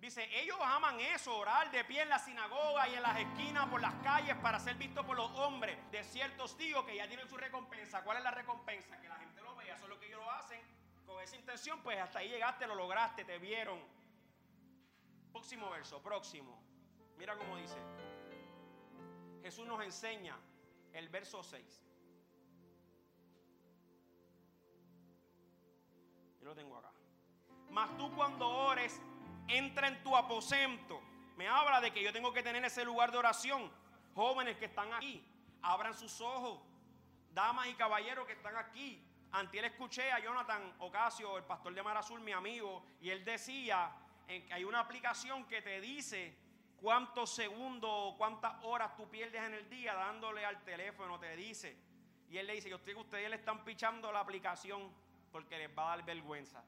[0.00, 3.80] Dice, ellos aman eso, orar de pie en la sinagoga y en las esquinas por
[3.80, 5.76] las calles para ser visto por los hombres.
[5.90, 8.02] De ciertos digo que ya tienen su recompensa.
[8.04, 9.00] ¿Cuál es la recompensa?
[9.00, 9.74] Que la gente lo vea.
[9.74, 10.60] Eso es lo que ellos lo hacen
[11.08, 13.80] con esa intención, pues hasta ahí llegaste, lo lograste, te vieron.
[15.32, 16.62] Próximo verso, próximo.
[17.16, 17.78] Mira cómo dice.
[19.42, 20.36] Jesús nos enseña
[20.92, 21.82] el verso 6.
[26.40, 26.92] Yo lo tengo acá.
[27.70, 29.00] Mas tú cuando ores,
[29.48, 31.00] entra en tu aposento.
[31.36, 33.70] Me habla de que yo tengo que tener ese lugar de oración.
[34.14, 35.24] Jóvenes que están aquí,
[35.62, 36.60] abran sus ojos.
[37.32, 41.96] Damas y caballeros que están aquí, Antiel escuché a Jonathan Ocasio, el pastor de Mar
[41.96, 43.92] Azul, mi amigo, y él decía
[44.26, 46.34] que hay una aplicación que te dice
[46.80, 51.76] cuántos segundos, cuántas horas tú pierdes en el día dándole al teléfono, te dice.
[52.30, 54.90] Y él le dice, yo estoy que ustedes le están pichando la aplicación
[55.30, 56.64] porque les va a dar vergüenza.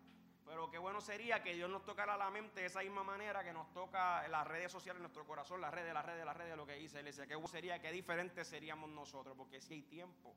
[0.50, 3.52] Pero qué bueno sería que Dios nos tocara la mente de esa misma manera que
[3.52, 6.74] nos toca las redes sociales, nuestro corazón, las redes, las redes, las redes, lo que
[6.74, 7.04] dice.
[7.04, 10.34] Decía, qué sería, qué diferentes seríamos nosotros, porque si hay tiempo.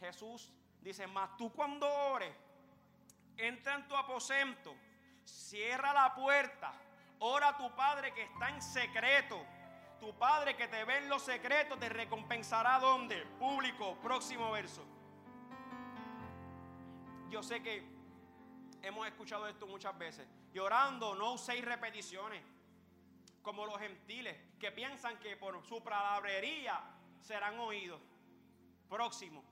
[0.00, 2.34] Jesús dice, más tú cuando ores,
[3.36, 4.74] entra en tu aposento,
[5.22, 6.72] cierra la puerta,
[7.18, 9.44] ora a tu Padre que está en secreto.
[10.00, 13.20] Tu Padre que te ve en los secretos te recompensará donde?
[13.38, 14.82] Público, próximo verso.
[17.28, 17.89] Yo sé que
[18.82, 20.26] hemos escuchado esto muchas veces.
[20.52, 22.42] Y orando no uséis repeticiones,
[23.42, 26.80] como los gentiles, que piensan que por su palabrería
[27.20, 28.00] serán oídos.
[28.88, 29.44] Próximo.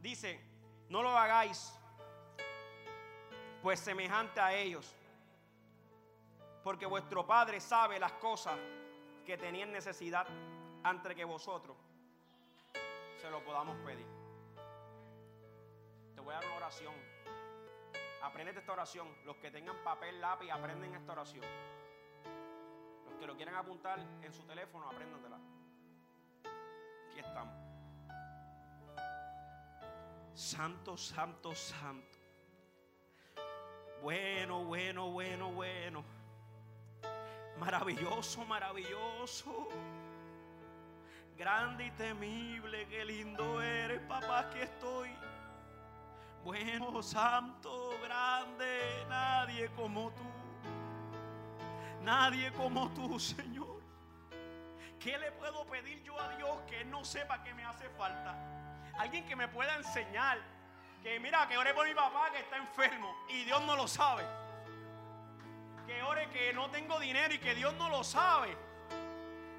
[0.00, 0.40] Dice,
[0.88, 1.74] no lo hagáis,
[3.60, 4.94] pues semejante a ellos,
[6.62, 8.56] porque vuestro Padre sabe las cosas
[9.24, 10.26] que tenían necesidad
[10.84, 11.75] antes que vosotros
[13.16, 14.06] se lo podamos pedir.
[16.14, 16.94] Te voy a dar una oración.
[18.22, 19.08] Aprende esta oración.
[19.24, 21.44] Los que tengan papel, lápiz, aprenden esta oración.
[23.04, 25.38] Los que lo quieran apuntar en su teléfono, apréndantela.
[27.10, 27.54] Aquí estamos.
[30.34, 32.18] Santo, santo, santo.
[34.02, 36.04] Bueno, bueno, bueno, bueno.
[37.58, 39.68] Maravilloso, maravilloso.
[41.36, 45.14] Grande y temible, qué lindo eres, papá, aquí estoy.
[46.42, 50.24] Bueno, santo, grande, nadie como tú.
[52.02, 53.82] Nadie como tú, Señor.
[54.98, 58.34] ¿Qué le puedo pedir yo a Dios que no sepa que me hace falta?
[58.98, 60.38] Alguien que me pueda enseñar.
[61.02, 64.24] Que mira, que ore por mi papá que está enfermo y Dios no lo sabe.
[65.86, 68.56] Que ore que no tengo dinero y que Dios no lo sabe.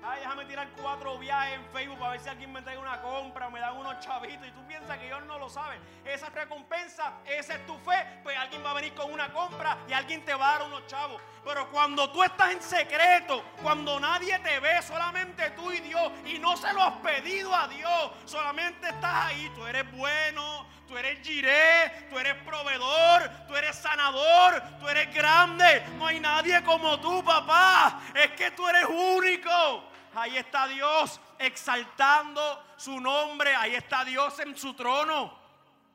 [0.09, 3.47] Ay, déjame tirar cuatro viajes en Facebook para ver si alguien me trae una compra
[3.47, 4.47] o me dan unos chavitos.
[4.47, 5.77] Y tú piensas que Dios no lo sabe.
[6.05, 8.21] Esa recompensa, esa es tu fe.
[8.23, 10.87] Pues alguien va a venir con una compra y alguien te va a dar unos
[10.87, 11.21] chavos.
[11.43, 16.39] Pero cuando tú estás en secreto, cuando nadie te ve, solamente tú y Dios, y
[16.39, 19.51] no se lo has pedido a Dios, solamente estás ahí.
[19.55, 25.83] Tú eres bueno, tú eres giré, tú eres proveedor, tú eres sanador, tú eres grande.
[25.97, 27.99] No hay nadie como tú, papá.
[28.13, 29.86] Es que tú eres único.
[30.17, 33.55] Ahí está Dios exaltando su nombre.
[33.55, 35.37] Ahí está Dios en su trono.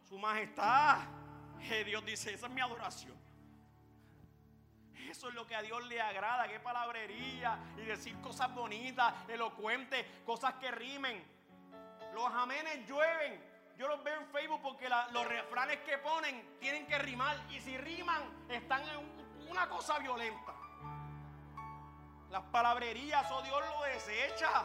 [0.09, 0.99] Su majestad.
[1.61, 3.21] Eh, Dios dice, esa es mi adoración.
[5.11, 10.07] Eso es lo que a Dios le agrada, qué palabrería y decir cosas bonitas, elocuentes,
[10.25, 11.23] cosas que rimen.
[12.15, 13.43] Los amenes llueven.
[13.77, 17.77] Yo los veo en Facebook porque los refranes que ponen tienen que rimar y si
[17.77, 20.62] riman están en una cosa violenta.
[22.33, 24.65] Las palabrerías, oh Dios lo desecha.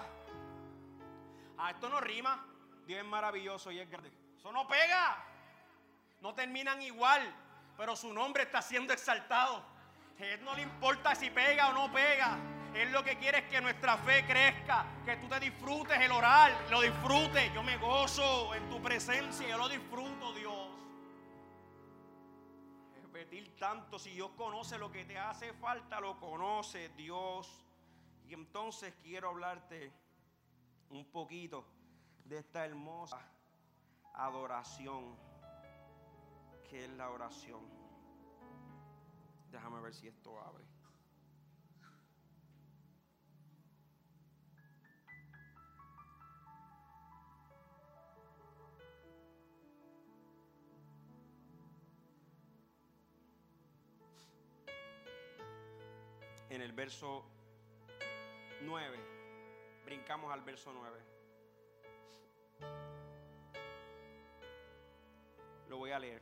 [1.58, 2.46] Ah, esto no rima.
[2.86, 4.10] Dios es maravilloso y es grande.
[4.38, 5.22] Eso no pega.
[6.22, 7.22] No terminan igual,
[7.76, 9.62] pero su nombre está siendo exaltado.
[10.18, 12.38] A él no le importa si pega o no pega.
[12.74, 16.54] Él lo que quiere es que nuestra fe crezca, que tú te disfrutes el orar,
[16.70, 17.54] lo disfrutes.
[17.54, 20.34] Yo me gozo en tu presencia, yo lo disfruto.
[23.60, 27.64] Tanto, si Dios conoce lo que te hace falta, lo conoce Dios.
[28.28, 29.92] Y entonces quiero hablarte
[30.92, 31.66] un poquito
[32.26, 33.20] de esta hermosa
[34.14, 35.18] adoración
[36.70, 37.62] que es la oración.
[39.52, 40.66] Déjame ver si esto abre.
[56.68, 57.24] El verso
[58.64, 59.00] 9,
[59.86, 61.02] brincamos al verso 9.
[65.70, 66.22] Lo voy a leer.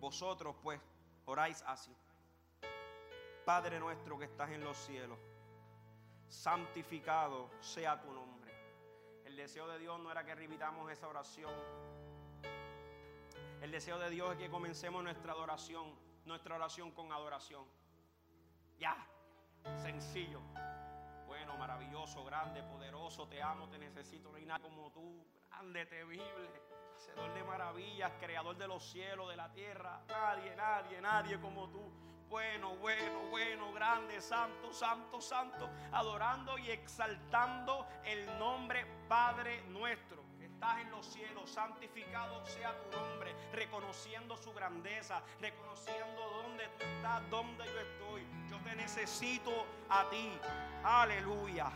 [0.00, 0.80] Vosotros pues
[1.26, 1.94] oráis así.
[3.44, 5.20] Padre nuestro que estás en los cielos,
[6.28, 8.52] santificado sea tu nombre.
[9.24, 11.52] El deseo de Dios no era que repitamos esa oración.
[13.62, 17.64] El deseo de Dios es que comencemos nuestra adoración, nuestra oración con adoración.
[18.80, 18.96] Ya,
[19.76, 20.40] sencillo.
[21.26, 26.62] Bueno, maravilloso, grande, poderoso, te amo, te necesito, no hay nada como tú, grande, temible,
[26.96, 30.02] hacedor de maravillas, creador de los cielos, de la tierra.
[30.08, 37.86] Nadie, nadie, nadie como tú bueno, bueno, bueno, grande, santo, santo, santo, adorando y exaltando
[38.04, 40.25] el nombre Padre nuestro.
[40.56, 47.28] Estás en los cielos, santificado sea tu nombre, reconociendo su grandeza, reconociendo dónde tú estás,
[47.28, 48.26] dónde yo estoy.
[48.48, 49.50] Yo te necesito
[49.90, 50.32] a ti.
[50.82, 51.70] Aleluya.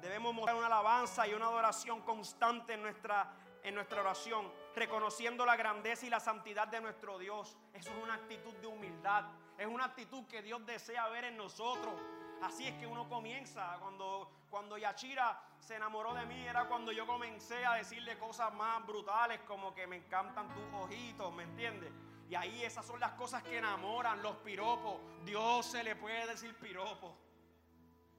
[0.00, 3.32] Debemos mostrar una alabanza y una adoración constante en nuestra,
[3.64, 7.56] en nuestra oración reconociendo la grandeza y la santidad de nuestro Dios.
[7.72, 9.24] Eso es una actitud de humildad.
[9.58, 11.94] Es una actitud que Dios desea ver en nosotros.
[12.42, 13.76] Así es que uno comienza.
[13.80, 18.86] Cuando, cuando Yachira se enamoró de mí, era cuando yo comencé a decirle cosas más
[18.86, 21.92] brutales, como que me encantan tus ojitos, ¿me entiendes?
[22.28, 25.00] Y ahí esas son las cosas que enamoran, los piropos.
[25.24, 27.18] Dios se le puede decir piropo.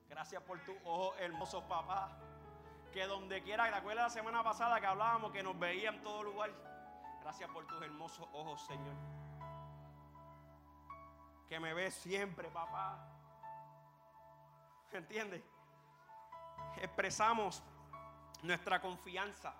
[0.10, 2.20] Gracias por tu ojo hermoso papá
[2.92, 6.22] que donde quiera, ¿te acuerdas la semana pasada que hablábamos que nos veía en todo
[6.22, 6.52] lugar?
[7.22, 8.96] Gracias por tus hermosos ojos, Señor.
[11.48, 13.08] Que me ves siempre, papá.
[14.92, 15.55] ¿Entiendes?
[16.78, 17.64] Expresamos
[18.44, 19.54] nuestra confianza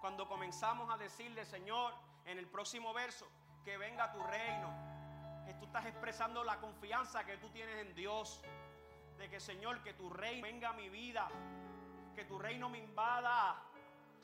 [0.00, 3.26] cuando comenzamos a decirle, Señor, en el próximo verso,
[3.64, 4.72] que venga tu reino.
[5.60, 8.42] Tú estás expresando la confianza que tú tienes en Dios.
[9.18, 11.30] De que, Señor, que tu reino venga a mi vida
[12.14, 13.60] que tu reino me invada,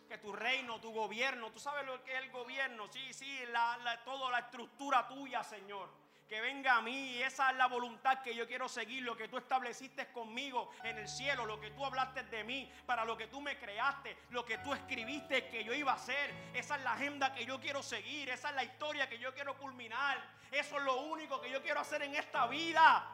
[0.09, 4.01] que tu reino, tu gobierno, tú sabes lo que es el gobierno, sí, sí, la,
[4.05, 5.91] toda la estructura tuya, Señor.
[6.31, 9.37] Que venga a mí, esa es la voluntad que yo quiero seguir, lo que tú
[9.37, 13.41] estableciste conmigo en el cielo, lo que tú hablaste de mí, para lo que tú
[13.41, 16.33] me creaste, lo que tú escribiste que yo iba a hacer.
[16.55, 19.59] Esa es la agenda que yo quiero seguir, esa es la historia que yo quiero
[19.59, 20.19] culminar.
[20.53, 23.05] Eso es lo único que yo quiero hacer en esta vida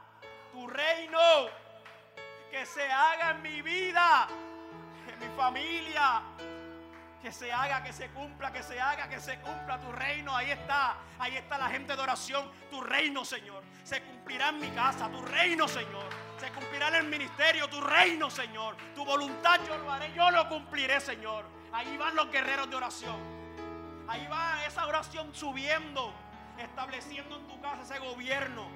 [0.53, 1.19] tu reino,
[2.51, 4.29] que se haga en mi vida,
[5.09, 6.23] en mi familia,
[7.27, 10.33] que se haga, que se cumpla, que se haga, que se cumpla tu reino.
[10.37, 13.65] Ahí está, ahí está la gente de oración, tu reino, Señor.
[13.83, 16.09] Se cumplirá en mi casa, tu reino, Señor.
[16.39, 18.77] Se cumplirá en el ministerio, tu reino, Señor.
[18.95, 21.45] Tu voluntad yo lo haré, yo lo cumpliré, Señor.
[21.73, 23.19] Ahí van los guerreros de oración.
[24.07, 26.15] Ahí va esa oración subiendo,
[26.59, 28.69] estableciendo en tu casa ese gobierno.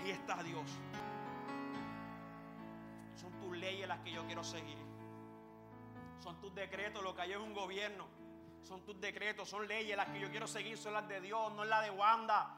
[0.00, 0.70] Ahí está Dios.
[3.20, 4.85] Son tus leyes las que yo quiero seguir.
[6.26, 8.04] Son tus decretos, lo que hay es un gobierno.
[8.64, 11.64] Son tus decretos, son leyes, las que yo quiero seguir son las de Dios, no
[11.64, 12.52] la de Wanda,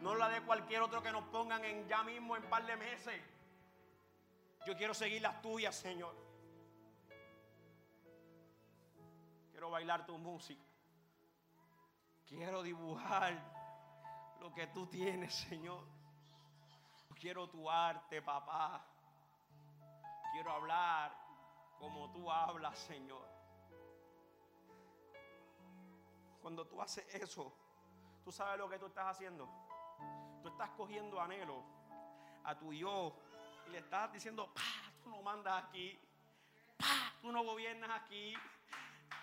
[0.00, 3.22] no la de cualquier otro que nos pongan en ya mismo en par de meses.
[4.66, 6.14] Yo quiero seguir las tuyas, Señor.
[9.52, 10.62] Quiero bailar tu música.
[12.26, 13.32] Quiero dibujar
[14.38, 15.82] lo que tú tienes, Señor.
[17.18, 18.86] Quiero tu arte, papá.
[20.34, 21.23] Quiero hablar
[21.84, 23.28] como tú hablas, Señor.
[26.40, 27.52] Cuando tú haces eso,
[28.24, 29.46] tú sabes lo que tú estás haciendo.
[30.42, 31.62] Tú estás cogiendo anhelo
[32.44, 33.14] a tu yo
[33.66, 34.62] y le estás diciendo, pa,
[35.02, 35.98] tú no mandas aquí,
[36.78, 38.34] pa, tú no gobiernas aquí,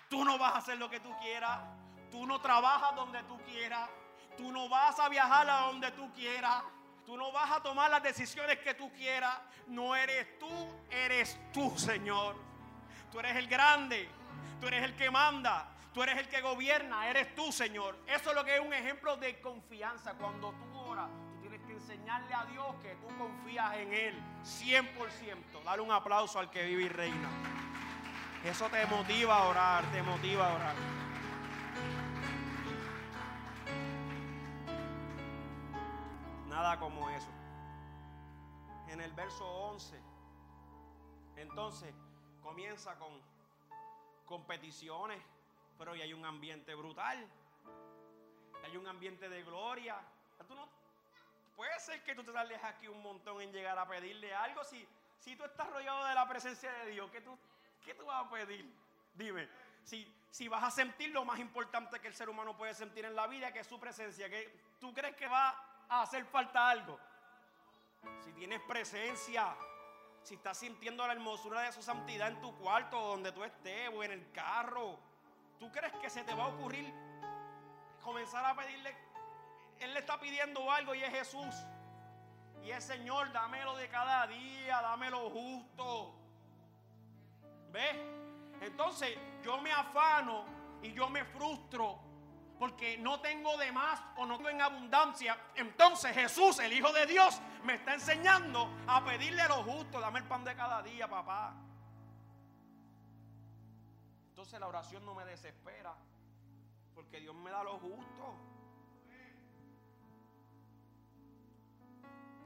[0.08, 1.60] tú no vas a hacer lo que tú quieras,
[2.12, 3.90] tú no trabajas donde tú quieras,
[4.36, 6.62] tú no vas a viajar a donde tú quieras.
[7.04, 9.36] Tú no vas a tomar las decisiones que tú quieras.
[9.66, 10.48] No eres tú,
[10.88, 12.51] eres tú, Señor.
[13.12, 14.08] Tú eres el grande.
[14.58, 15.68] Tú eres el que manda.
[15.92, 17.06] Tú eres el que gobierna.
[17.08, 17.98] Eres tú, Señor.
[18.06, 20.14] Eso es lo que es un ejemplo de confianza.
[20.14, 24.22] Cuando tú oras, tú tienes que enseñarle a Dios que tú confías en Él.
[24.42, 25.62] 100%.
[25.62, 27.28] Dale un aplauso al que vive y reina.
[28.44, 29.84] Eso te motiva a orar.
[29.92, 30.74] Te motiva a orar.
[36.48, 37.28] Nada como eso.
[38.88, 39.98] En el verso 11,
[41.36, 41.94] entonces
[42.42, 43.20] comienza con
[44.24, 45.22] competiciones,
[45.78, 47.26] pero ya hay un ambiente brutal.
[48.64, 50.00] Hay un ambiente de gloria.
[50.46, 50.68] Tú no,
[51.56, 54.64] puede ser que tú te tardes aquí un montón en llegar a pedirle algo.
[54.64, 54.86] Si,
[55.18, 57.38] si tú estás rodeado de la presencia de Dios, ¿qué tú,
[57.84, 58.72] qué tú vas a pedir?
[59.14, 59.48] Dime.
[59.84, 63.14] Si, si vas a sentir lo más importante que el ser humano puede sentir en
[63.14, 66.98] la vida, que es su presencia, que tú crees que va a hacer falta algo.
[68.24, 69.54] Si tienes presencia,
[70.22, 74.02] si estás sintiendo la hermosura de su santidad en tu cuarto, donde tú estés, o
[74.02, 74.98] en el carro,
[75.58, 76.92] ¿tú crees que se te va a ocurrir
[78.02, 78.94] comenzar a pedirle?
[79.80, 81.54] Él le está pidiendo algo y es Jesús.
[82.62, 86.14] Y es Señor, dámelo de cada día, dámelo justo.
[87.72, 87.96] ¿Ves?
[88.60, 90.44] Entonces yo me afano
[90.82, 91.98] y yo me frustro
[92.62, 95.36] porque no tengo de más o no tengo en abundancia.
[95.56, 99.98] Entonces Jesús, el Hijo de Dios, me está enseñando a pedirle lo justo.
[99.98, 101.56] Dame el pan de cada día, papá.
[104.28, 105.92] Entonces la oración no me desespera
[106.94, 108.36] porque Dios me da lo justo.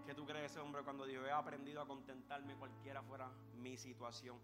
[0.07, 4.41] ¿Qué tú crees ese hombre cuando Dios he aprendido a contentarme cualquiera fuera mi situación?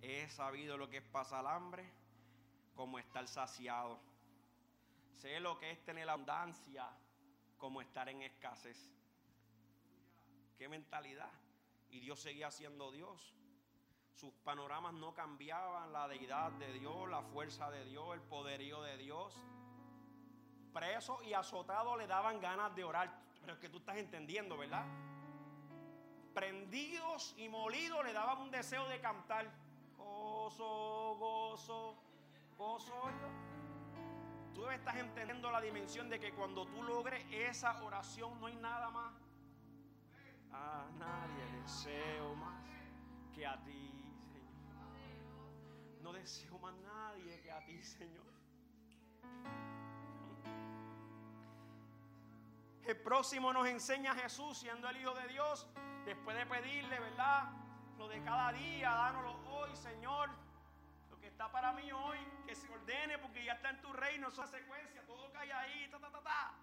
[0.00, 1.84] He sabido lo que es pasar hambre
[2.76, 3.98] como estar saciado.
[5.16, 6.86] Sé lo que es tener abundancia
[7.56, 8.92] como estar en escasez.
[10.58, 11.32] Qué mentalidad.
[11.90, 13.34] Y Dios seguía siendo Dios.
[14.12, 18.98] Sus panoramas no cambiaban, la deidad de Dios, la fuerza de Dios, el poderío de
[18.98, 19.42] Dios.
[20.74, 23.10] Preso y azotado le daban ganas de orar.
[23.40, 24.84] Pero es que tú estás entendiendo, ¿verdad?
[26.34, 29.50] Prendidos y molidos le daban un deseo de cantar.
[29.96, 31.96] Gozo, gozo,
[32.58, 33.45] gozo.
[34.56, 38.88] Tú estás entendiendo la dimensión de que cuando tú logres esa oración no hay nada
[38.88, 39.12] más.
[40.50, 42.64] A nadie deseo más
[43.34, 43.92] que a ti,
[44.32, 46.00] Señor.
[46.00, 48.24] No deseo más nadie que a ti, Señor.
[52.82, 55.68] El próximo nos enseña a Jesús siendo el Hijo de Dios.
[56.06, 57.50] Después de pedirle, ¿verdad?
[57.98, 60.45] Lo de cada día, dánoslo hoy, Señor
[61.36, 62.16] está para mí hoy,
[62.46, 65.98] que se ordene porque ya está en tu reino, esa secuencia, todo cae ahí, ta,
[65.98, 66.54] ta, ta, ta.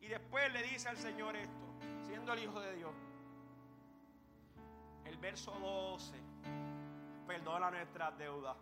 [0.00, 1.64] Y después le dice al Señor esto,
[2.04, 2.92] siendo el Hijo de Dios.
[5.04, 6.20] El verso 12,
[7.28, 8.56] perdona nuestras deudas,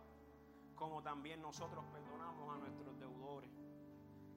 [0.74, 3.50] como también nosotros perdonamos a nuestros deudores.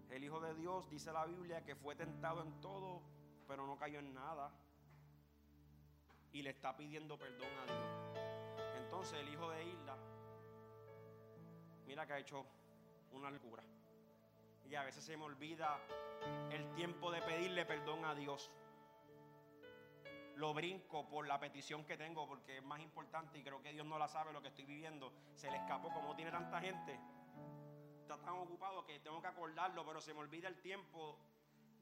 [0.09, 3.01] El Hijo de Dios dice la Biblia que fue tentado en todo,
[3.45, 4.53] pero no cayó en nada.
[6.31, 8.23] Y le está pidiendo perdón a Dios.
[8.85, 9.97] Entonces el Hijo de Hilda
[11.89, 12.45] mira que ha hecho
[13.13, 13.63] una locura.
[14.69, 15.79] Y a veces se me olvida
[16.51, 18.51] el tiempo de pedirle perdón a Dios.
[20.35, 23.85] lo brinco por la petición que tengo, porque es más importante y creo que Dios
[23.85, 25.11] no la sabe lo que estoy viviendo.
[25.35, 26.97] Se le escapó, como tiene tanta gente,
[28.01, 31.17] está tan ocupado que tengo que acordarlo, pero se me olvida el tiempo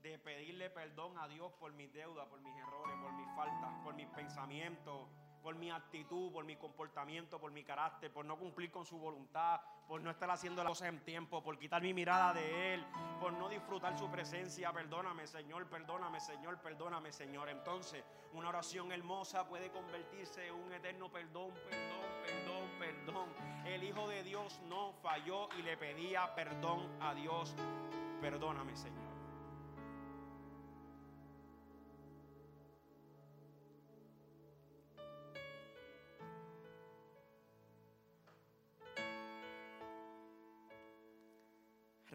[0.02, 3.94] de pedirle perdón a Dios por mis deudas, por mis errores, por mis faltas, por
[3.94, 5.10] mis pensamientos,
[5.42, 9.62] por mi actitud, por mi comportamiento, por mi carácter, por no cumplir con su voluntad,
[9.88, 12.86] por no estar haciendo las cosas en tiempo, por quitar mi mirada de Él,
[13.20, 14.72] por no disfrutar su presencia.
[14.74, 17.50] Perdóname, Señor, perdóname, Señor, perdóname, Señor.
[17.50, 23.30] Entonces, una oración hermosa puede convertirse en un eterno perdón, perdón, perdón, perdón.
[23.66, 27.56] El Hijo de Dios no falló y le pedía perdón a Dios.
[28.22, 29.07] Perdóname, Señor.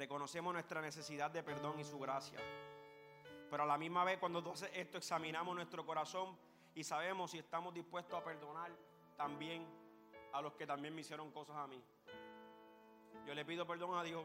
[0.03, 2.41] Reconocemos nuestra necesidad de perdón y su gracia.
[3.49, 6.37] Pero a la misma vez, cuando entonces esto examinamos nuestro corazón
[6.75, 8.73] y sabemos si estamos dispuestos a perdonar
[9.17, 9.65] también
[10.33, 11.81] a los que también me hicieron cosas a mí.
[13.25, 14.25] Yo le pido perdón a Dios,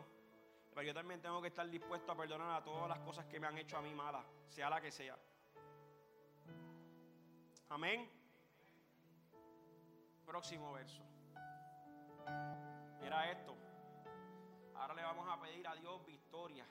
[0.74, 3.46] pero yo también tengo que estar dispuesto a perdonar a todas las cosas que me
[3.46, 5.16] han hecho a mí malas, sea la que sea.
[7.70, 8.10] Amén.
[10.26, 11.04] Próximo verso.
[13.00, 13.67] Mira esto.
[14.80, 16.66] Ahora le vamos a pedir a Dios victoria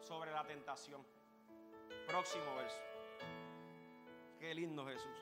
[0.00, 1.04] sobre la tentación.
[2.06, 2.82] Próximo verso.
[4.38, 5.16] Qué lindo Jesús.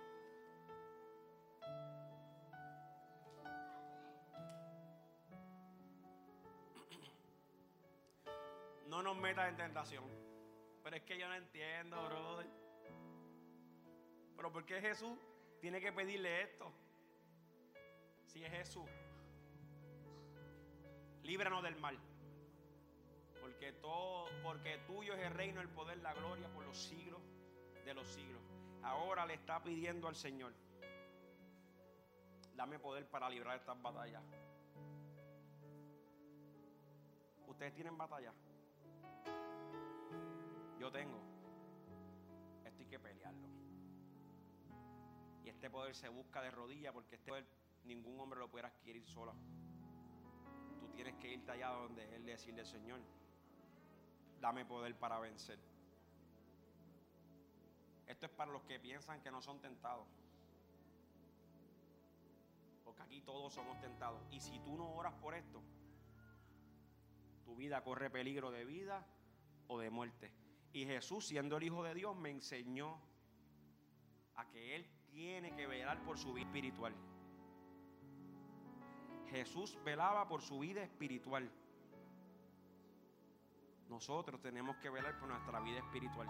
[8.87, 10.05] No nos metas en tentación.
[10.83, 12.47] Pero es que yo no entiendo, brother.
[14.37, 15.19] Pero ¿por qué Jesús
[15.61, 16.73] tiene que pedirle esto?
[18.25, 18.89] Si es Jesús
[21.29, 21.97] líbranos del mal.
[23.43, 27.21] Porque, todo, porque tuyo es el reino, el poder, la gloria por los siglos
[27.85, 28.41] de los siglos.
[28.83, 30.55] Ahora le está pidiendo al Señor,
[32.55, 34.23] dame poder para librar estas batallas.
[37.47, 38.33] ¿Ustedes tienen batalla?
[40.79, 41.21] Yo tengo.
[42.65, 43.49] Esto hay que pelearlo.
[45.45, 47.45] Y este poder se busca de rodillas porque este poder
[47.85, 49.35] ningún hombre lo puede adquirir solo
[50.99, 52.99] tienes que irte allá donde Él decirle, Señor,
[54.41, 55.57] dame poder para vencer.
[58.05, 60.09] Esto es para los que piensan que no son tentados.
[62.85, 64.21] Porque aquí todos somos tentados.
[64.33, 65.63] Y si tú no oras por esto,
[67.45, 69.07] tu vida corre peligro de vida
[69.69, 70.33] o de muerte.
[70.73, 72.99] Y Jesús, siendo el Hijo de Dios, me enseñó
[74.35, 76.93] a que Él tiene que velar por su vida espiritual.
[79.31, 81.51] Jesús velaba por su vida espiritual.
[83.89, 86.29] Nosotros tenemos que velar por nuestra vida espiritual.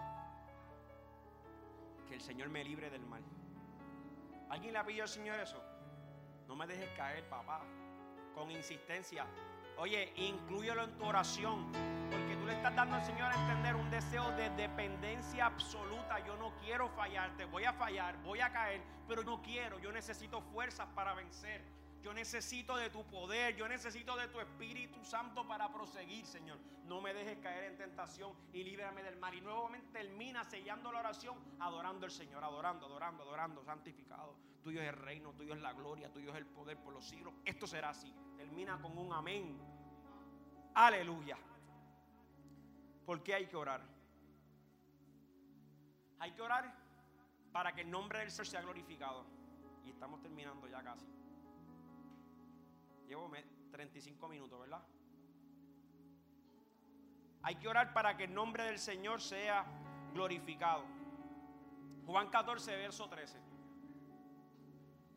[2.07, 3.23] Que el Señor me libre del mal.
[4.49, 5.61] ¿Alguien le pedido al Señor eso?
[6.47, 7.61] No me dejes caer, papá.
[8.33, 9.25] Con insistencia.
[9.77, 11.71] Oye, incluyelo en tu oración.
[12.09, 16.19] Porque tú le estás dando al Señor a entender un deseo de dependencia absoluta.
[16.25, 17.45] Yo no quiero fallarte.
[17.45, 18.81] Voy a fallar, voy a caer.
[19.07, 19.79] Pero no quiero.
[19.79, 21.78] Yo necesito fuerzas para vencer.
[22.01, 26.57] Yo necesito de tu poder, yo necesito de tu Espíritu Santo para proseguir, Señor.
[26.85, 29.33] No me dejes caer en tentación y líbrame del mal.
[29.35, 34.35] Y nuevamente termina sellando la oración, adorando al Señor, adorando, adorando, adorando, santificado.
[34.63, 37.33] Tuyo es el reino, tuyo es la gloria, tuyo es el poder por los siglos.
[37.43, 38.13] Esto será así.
[38.37, 39.59] Termina con un amén.
[40.75, 41.37] Aleluya.
[43.05, 43.81] ¿Por qué hay que orar?
[46.19, 46.73] Hay que orar
[47.51, 49.25] para que el nombre del Señor sea glorificado.
[49.85, 51.18] Y estamos terminando ya casi.
[53.09, 53.27] Llevo
[53.71, 54.83] 35 minutos, ¿verdad?
[57.41, 59.65] Hay que orar para que el nombre del Señor sea
[60.13, 60.83] glorificado.
[62.05, 63.39] Juan 14, verso 13.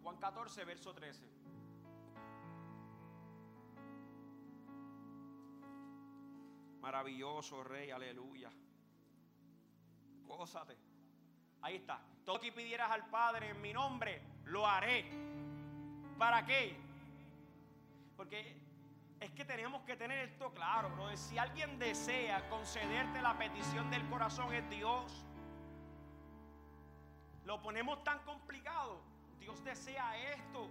[0.03, 1.28] Juan 14, verso 13.
[6.80, 8.51] Maravilloso Rey, aleluya.
[10.24, 10.78] Gózate.
[11.61, 12.01] Ahí está.
[12.24, 15.05] Todo que pidieras al Padre en mi nombre, lo haré.
[16.16, 16.91] ¿Para qué?
[18.16, 18.56] Porque
[19.20, 21.16] es que tenemos que tener esto claro, bro.
[21.16, 25.24] Si alguien desea concederte la petición del corazón es Dios.
[27.44, 29.00] Lo ponemos tan complicado.
[29.38, 30.68] Dios desea esto.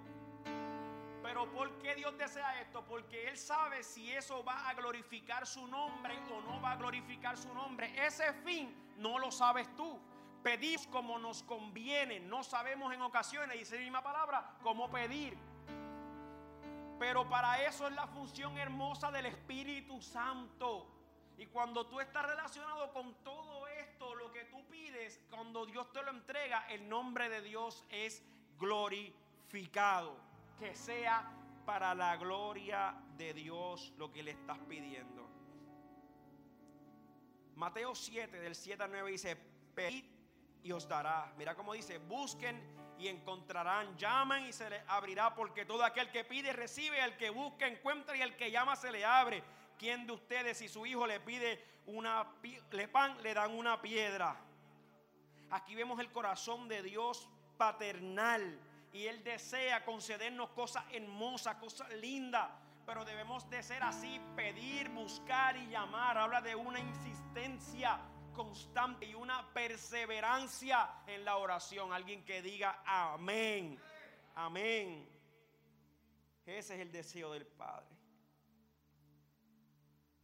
[1.24, 2.84] Pero ¿por qué Dios desea esto?
[2.84, 7.38] Porque Él sabe si eso va a glorificar su nombre o no va a glorificar
[7.38, 7.94] su nombre.
[8.06, 10.00] Ese fin no lo sabes tú.
[10.44, 12.20] Pedís como nos conviene.
[12.20, 15.38] No sabemos en ocasiones, dice la misma palabra, cómo pedir.
[17.02, 20.88] Pero para eso es la función hermosa del Espíritu Santo.
[21.36, 26.04] Y cuando tú estás relacionado con todo esto, lo que tú pides, cuando Dios te
[26.04, 28.24] lo entrega, el nombre de Dios es
[28.60, 30.16] glorificado.
[30.60, 31.28] Que sea
[31.66, 35.28] para la gloria de Dios lo que le estás pidiendo.
[37.56, 39.36] Mateo 7, del 7 al 9 dice,
[39.74, 40.06] pedid
[40.62, 41.34] y os dará.
[41.36, 42.62] Mira cómo dice, busquen
[43.02, 47.32] y encontrarán, llamen y se les abrirá, porque todo aquel que pide recibe, el que
[47.32, 49.44] busca encuentra y el que llama se le abre.
[49.80, 52.28] ¿Quién de ustedes si su hijo le pide una
[52.72, 54.40] le pan le dan una piedra?
[55.50, 57.28] Aquí vemos el corazón de Dios
[57.58, 58.60] paternal
[58.94, 62.48] y él desea concedernos cosas hermosas, cosas lindas,
[62.86, 66.20] pero debemos de ser así, pedir, buscar y llamar.
[66.20, 68.00] Habla de una insistencia
[68.32, 71.94] constante y una perseverancia en la oración.
[71.94, 73.80] Alguien que diga amén,
[74.36, 75.08] amén.
[76.46, 77.96] Ese es el deseo del Padre.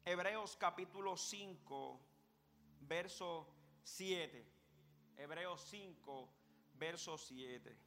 [0.03, 1.99] Hebreos capítulo 5,
[2.82, 3.47] verso
[3.84, 4.45] 7.
[5.18, 6.30] Hebreos 5,
[6.76, 7.78] verso 7.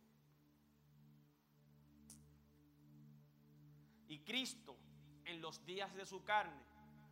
[4.09, 4.77] Y Cristo
[5.25, 6.61] en los días de su carne,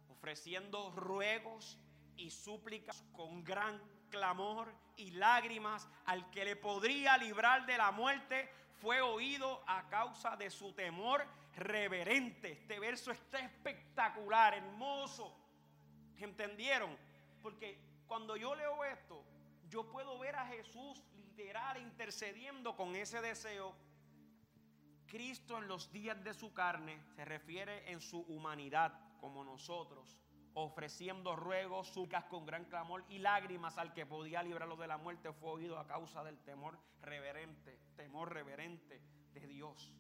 [0.09, 1.78] ofreciendo ruegos
[2.18, 8.50] y súplicas con gran clamor y lágrimas al que le podría librar de la muerte,
[8.80, 12.52] fue oído a causa de su temor reverente.
[12.52, 15.34] Este verso está espectacular, hermoso.
[16.18, 16.96] ¿Entendieron?
[17.42, 19.24] Porque cuando yo leo esto,
[19.68, 23.74] yo puedo ver a Jesús literal intercediendo con ese deseo.
[25.06, 30.18] Cristo en los días de su carne se refiere en su humanidad como nosotros,
[30.55, 35.32] ofreciendo ruegos, súplicas con gran clamor y lágrimas al que podía librarlo de la muerte,
[35.32, 39.01] fue oído a causa del temor reverente, temor reverente
[39.32, 39.92] de Dios.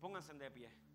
[0.00, 0.88] Pónganse de pie.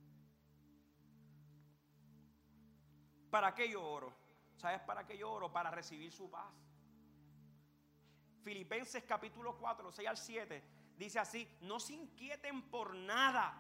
[3.29, 4.13] ¿Para qué yo oro?
[4.57, 5.51] ¿Sabes para qué yo oro?
[5.51, 6.53] Para recibir su paz.
[8.43, 10.63] Filipenses capítulo 4, 6 al 7,
[10.97, 13.59] dice así, no se inquieten por nada,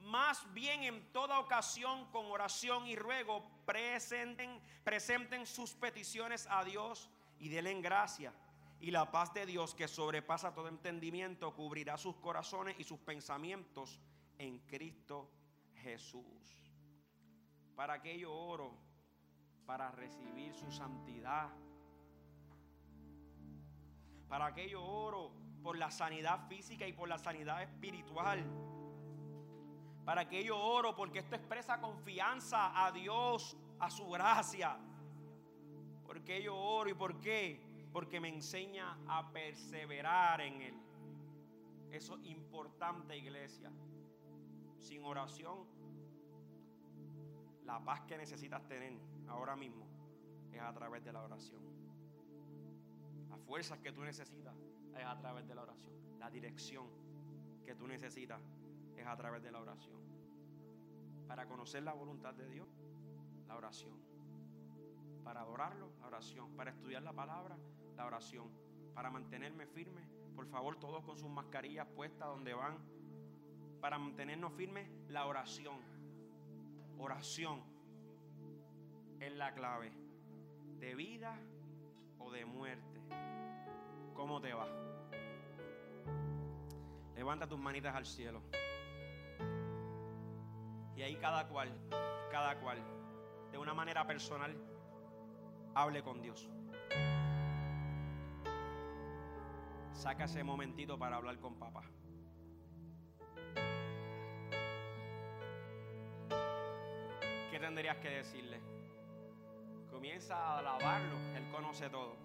[0.00, 7.08] más bien en toda ocasión con oración y ruego presenten, presenten sus peticiones a Dios
[7.38, 8.32] y denle gracia.
[8.80, 14.00] Y la paz de Dios que sobrepasa todo entendimiento cubrirá sus corazones y sus pensamientos
[14.38, 15.30] en Cristo
[15.82, 16.24] Jesús.
[17.76, 18.74] ¿Para que yo oro?
[19.66, 21.50] Para recibir su santidad.
[24.28, 25.30] ¿Para que yo oro?
[25.62, 28.44] Por la sanidad física y por la sanidad espiritual.
[30.04, 30.96] ¿Para que yo oro?
[30.96, 34.76] Porque esto expresa confianza a Dios, a su gracia.
[36.04, 37.60] ¿Por qué yo oro y por qué?
[37.92, 40.74] Porque me enseña a perseverar en Él.
[41.90, 43.70] Eso es importante, iglesia
[44.80, 45.66] sin oración,
[47.64, 49.86] la paz que necesitas tener ahora mismo
[50.52, 51.62] es a través de la oración.
[53.28, 54.54] Las fuerzas que tú necesitas
[54.96, 55.92] es a través de la oración.
[56.18, 56.86] La dirección
[57.64, 58.40] que tú necesitas
[58.96, 60.00] es a través de la oración.
[61.28, 62.68] Para conocer la voluntad de Dios,
[63.50, 63.98] la oración.
[65.24, 66.56] Para adorarlo, la oración.
[66.56, 67.58] Para estudiar la palabra,
[67.96, 68.48] la oración.
[68.94, 72.78] Para mantenerme firme, por favor, todos con sus mascarillas puestas donde van
[73.80, 75.78] para mantenernos firmes, la oración.
[76.98, 77.60] Oración
[79.18, 79.90] es la clave
[80.78, 81.36] de vida
[82.18, 83.00] o de muerte.
[84.14, 84.68] ¿Cómo te va?
[87.16, 88.42] Levanta tus manitas al cielo.
[90.94, 91.72] Y ahí cada cual,
[92.30, 92.99] cada cual,
[93.50, 94.56] de una manera personal,
[95.74, 96.48] hable con Dios.
[99.92, 101.82] Saca ese momentito para hablar con papá.
[107.60, 108.60] tendrías que decirle?
[109.90, 112.16] Comienza a alabarlo, Él conoce todo.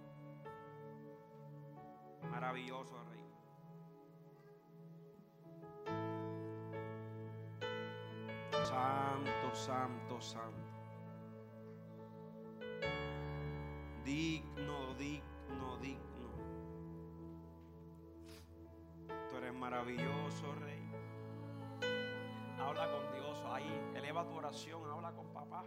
[2.32, 3.24] Maravilloso Rey.
[8.64, 10.75] Santo, santo, santo.
[14.06, 16.30] Digno, digno, digno.
[19.08, 20.92] Tú eres maravilloso, Rey.
[22.60, 23.92] Habla con Dios ahí.
[23.96, 24.88] Eleva tu oración.
[24.92, 25.64] Habla con papá.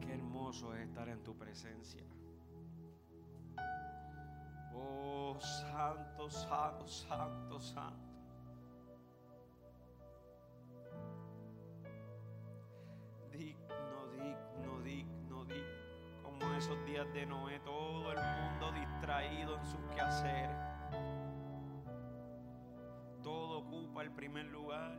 [0.00, 2.04] Qué hermoso es estar en tu presencia.
[4.74, 8.07] Oh, santo, santo, santo, santo.
[16.38, 20.68] Como esos días de Noé, todo el mundo distraído en sus quehaceres
[24.02, 24.96] el primer lugar.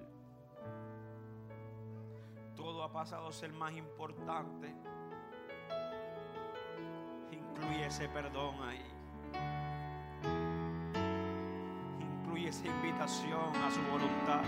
[2.84, 4.74] ha pasado a ser más importante.
[7.32, 8.86] Incluye ese perdón ahí.
[12.00, 14.44] Incluye esa invitación a su voluntad.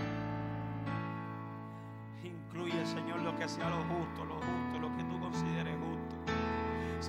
[2.24, 5.81] Incluye, Señor, lo que sea lo justo, lo justo, lo que tú consideres.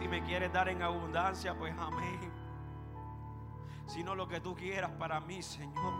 [0.03, 2.29] Si me quieres dar en abundancia, pues amén.
[3.87, 5.93] Sino lo que tú quieras para mí, Señor.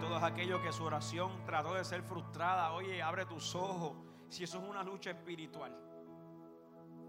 [0.00, 3.92] Todos aquellos que su oración trató de ser frustrada, oye, abre tus ojos.
[4.28, 5.72] Si eso es una lucha espiritual.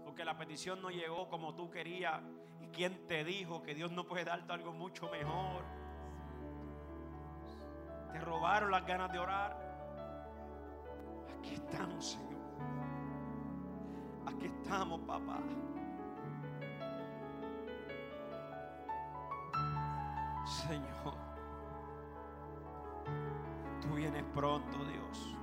[0.04, 2.22] Porque la petición no llegó como tú querías.
[2.60, 5.64] ¿Y quién te dijo que Dios no puede darte algo mucho mejor?
[8.12, 9.58] Te robaron las ganas de orar.
[11.36, 12.39] Aquí estamos, Señor.
[14.26, 15.40] Aquí estamos, papá.
[20.44, 21.14] Señor,
[23.80, 25.36] tú vienes pronto, Dios.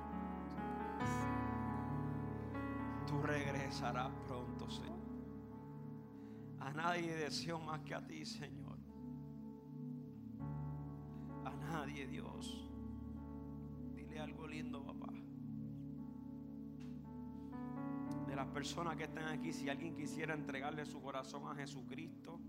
[3.07, 4.97] Tú regresarás pronto, Señor.
[6.59, 8.77] A nadie deseo más que a ti, Señor.
[11.45, 12.69] A nadie, Dios.
[13.95, 14.96] Dile algo lindo, papá.
[18.47, 22.39] Personas que están aquí, si alguien quisiera entregarle su corazón a Jesucristo,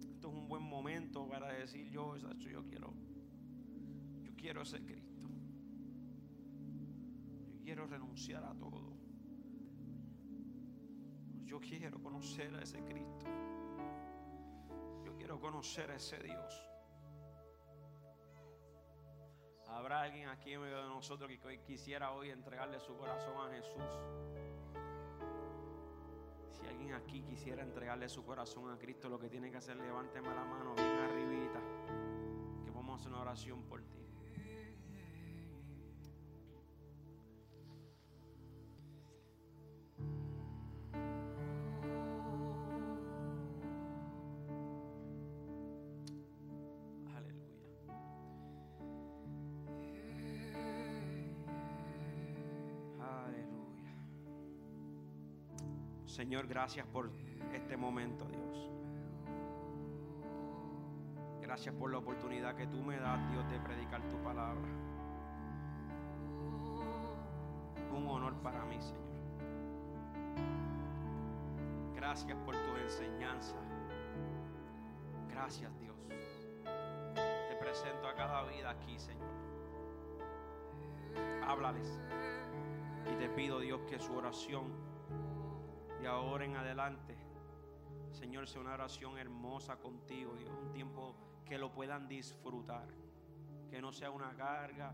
[0.00, 2.92] esto es un buen momento para decir yo, yo quiero,
[4.22, 5.28] yo quiero ese Cristo.
[7.48, 8.92] Yo quiero renunciar a todo.
[11.44, 13.26] Yo quiero conocer a ese Cristo.
[15.04, 16.71] Yo quiero conocer a ese Dios.
[19.74, 23.82] Habrá alguien aquí en medio de nosotros que quisiera hoy entregarle su corazón a Jesús.
[26.50, 30.28] Si alguien aquí quisiera entregarle su corazón a Cristo, lo que tiene que hacer, levánteme
[30.28, 31.60] la mano bien arribita,
[32.64, 34.01] que vamos a hacer una oración por ti.
[56.12, 57.10] Señor, gracias por
[57.54, 58.70] este momento, Dios.
[61.40, 64.60] Gracias por la oportunidad que tú me das, Dios, de predicar tu palabra.
[67.96, 69.00] Un honor para mí, Señor.
[71.94, 73.56] Gracias por tu enseñanza.
[75.30, 75.96] Gracias, Dios.
[77.14, 79.30] Te presento a cada vida aquí, Señor.
[81.46, 81.98] Háblales.
[83.10, 84.91] Y te pido, Dios, que su oración
[86.02, 87.16] de ahora en adelante,
[88.10, 90.50] Señor, sea una oración hermosa contigo, Dios.
[90.60, 91.14] Un tiempo
[91.46, 92.88] que lo puedan disfrutar.
[93.70, 94.92] Que no sea una carga,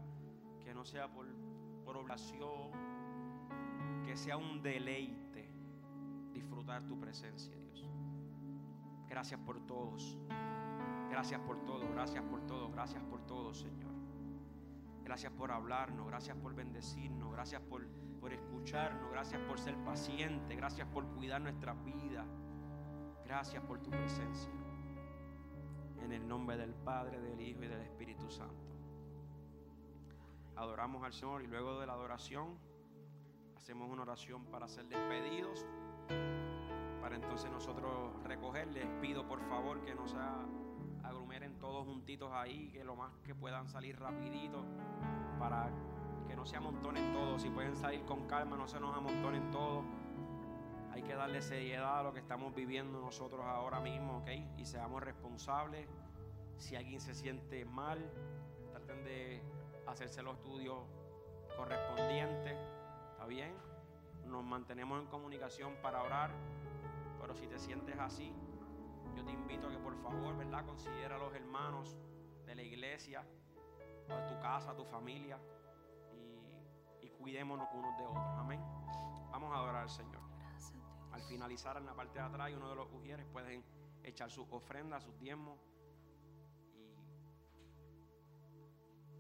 [0.63, 1.27] que no sea por,
[1.83, 2.71] por oblación,
[4.05, 5.51] que sea un deleite
[6.35, 7.89] disfrutar tu presencia, Dios.
[9.09, 10.19] Gracias por todos.
[11.11, 13.95] Gracias por todo, gracias por todo, gracias por todo, Señor.
[15.05, 17.89] Gracias por hablarnos, gracias por bendecirnos, gracias por,
[18.21, 22.27] por escucharnos, gracias por ser paciente, gracias por cuidar nuestras vidas.
[23.25, 24.51] Gracias por tu presencia.
[26.03, 28.75] En el nombre del Padre, del Hijo y del Espíritu Santo.
[30.57, 32.59] Adoramos al Señor y luego de la adoración
[33.57, 35.67] hacemos una oración para ser despedidos.
[37.01, 38.69] Para entonces nosotros recoger.
[38.69, 40.17] Les pido por favor que no se
[41.05, 44.65] aglomeren todos juntitos ahí, que lo más que puedan salir rapidito
[45.39, 45.71] para
[46.39, 47.43] no se amontonen todos.
[47.43, 49.85] Si pueden salir con calma, no se nos amontonen todos.
[50.93, 54.29] Hay que darle seriedad a lo que estamos viviendo nosotros ahora mismo, ¿ok?
[54.57, 55.89] Y seamos responsables.
[56.57, 57.99] Si alguien se siente mal,
[58.71, 59.43] traten de
[59.89, 60.79] hacerse los estudios
[61.57, 62.57] correspondientes.
[63.11, 63.53] ¿Está bien?
[64.25, 66.31] Nos mantenemos en comunicación para orar.
[67.21, 68.33] Pero si te sientes así,
[69.17, 70.65] yo te invito a que por favor, ¿verdad?
[70.65, 71.97] Considera a los hermanos
[72.47, 73.25] de la iglesia,
[74.09, 75.37] a tu casa, a tu familia.
[77.19, 78.25] Cuidémonos unos de otros.
[78.39, 78.61] Amén.
[79.31, 80.23] Vamos a adorar al Señor.
[81.13, 83.65] Al finalizar en la parte de atrás, uno de los ujieres pueden
[84.05, 85.59] echar sus ofrendas, sus diezmos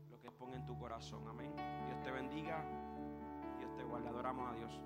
[0.07, 1.27] y lo que ponga en tu corazón.
[1.29, 1.53] Amén.
[1.87, 2.65] Dios te bendiga.
[3.59, 4.09] Dios te guarde.
[4.09, 4.81] Adoramos a Dios.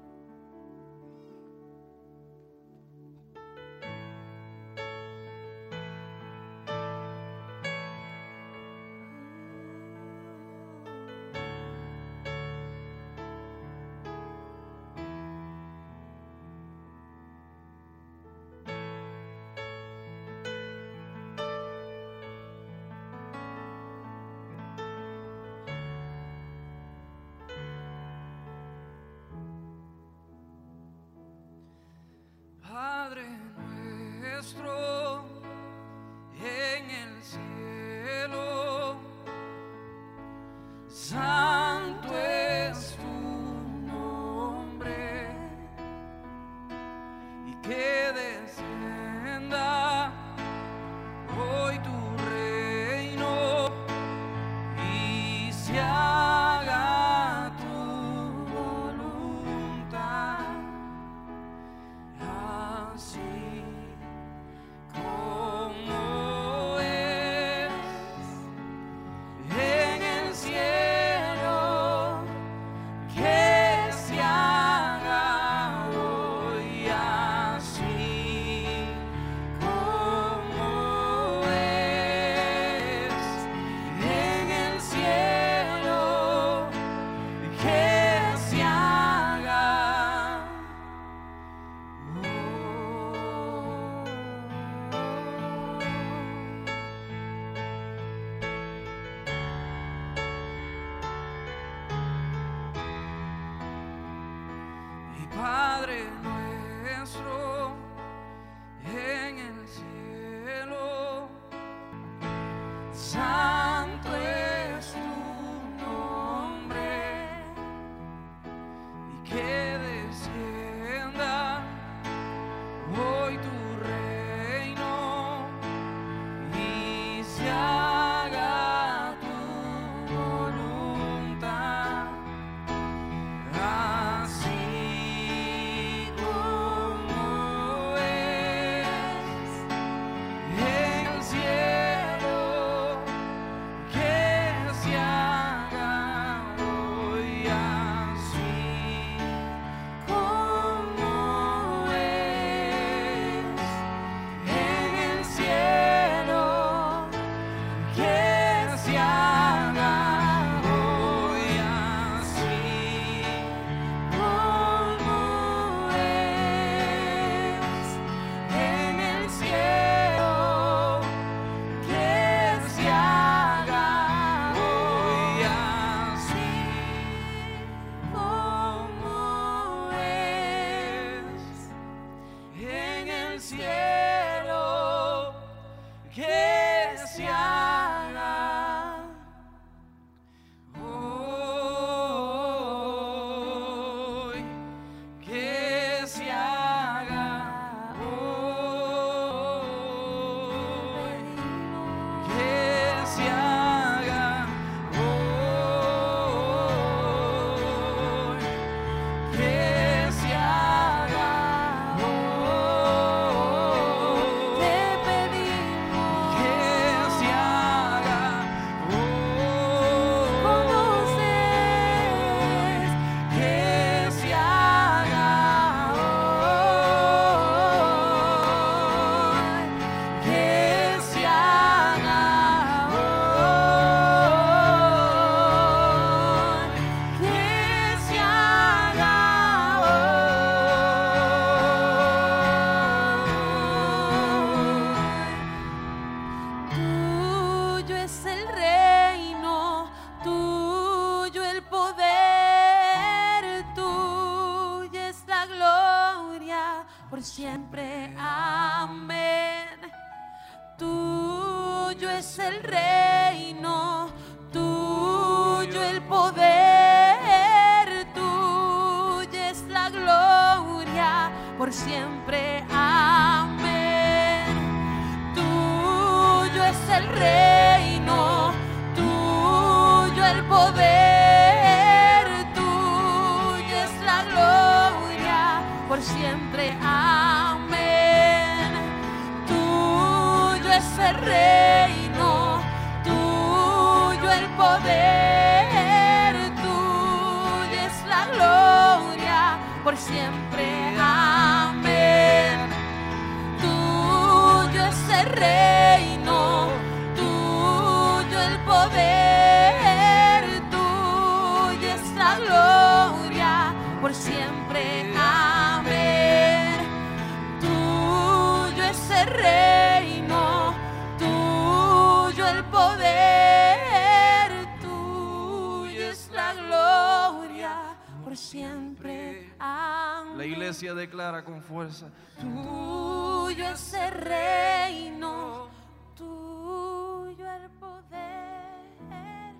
[331.02, 332.06] declara con fuerza.
[332.40, 335.68] Tuyo es el reino,
[336.16, 339.54] tuyo el poder,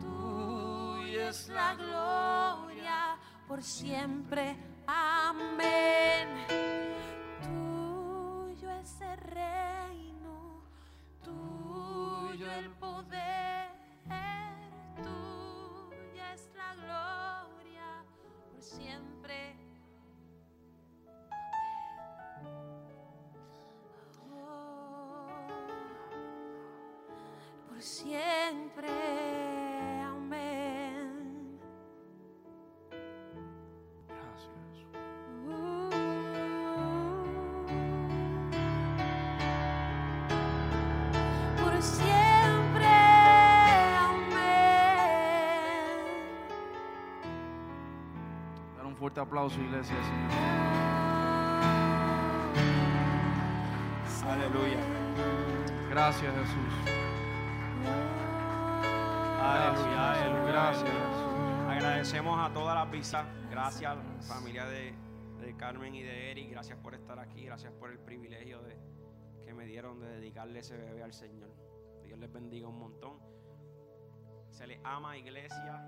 [0.00, 4.56] tuyo es la gloria por siempre.
[4.86, 6.28] Amén.
[7.44, 10.62] Tuyo es el reino,
[11.22, 13.55] tuyo el poder
[27.76, 28.88] por siempre.
[30.02, 31.60] Amén.
[34.08, 34.88] Gracias, Jesús.
[41.60, 42.86] Por siempre.
[44.08, 44.38] Amén.
[48.78, 50.30] Dar un fuerte aplauso, iglesia, Señor.
[54.32, 54.80] Aleluya.
[55.90, 57.05] Gracias, Jesús.
[59.46, 60.52] Aleluya, aleluya.
[60.52, 60.92] Gracias.
[61.68, 63.24] Agradecemos a todas las visas.
[63.48, 63.96] Gracias,
[64.26, 64.92] familia de,
[65.40, 66.50] de Carmen y de Eric.
[66.50, 67.44] Gracias por estar aquí.
[67.44, 68.76] Gracias por el privilegio de,
[69.44, 71.54] que me dieron de dedicarle ese bebé al Señor.
[72.02, 73.20] Dios les bendiga un montón.
[74.50, 75.84] Se les ama, iglesia.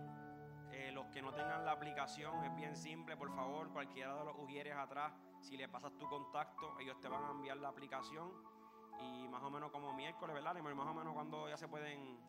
[0.71, 3.73] Eh, los que no tengan la aplicación, es bien simple, por favor.
[3.73, 7.57] Cualquiera de los ujieres atrás, si le pasas tu contacto, ellos te van a enviar
[7.57, 8.31] la aplicación.
[9.01, 10.55] Y más o menos como miércoles, ¿verdad?
[10.55, 10.77] Lemur?
[10.77, 12.21] Más o menos cuando ya se pueden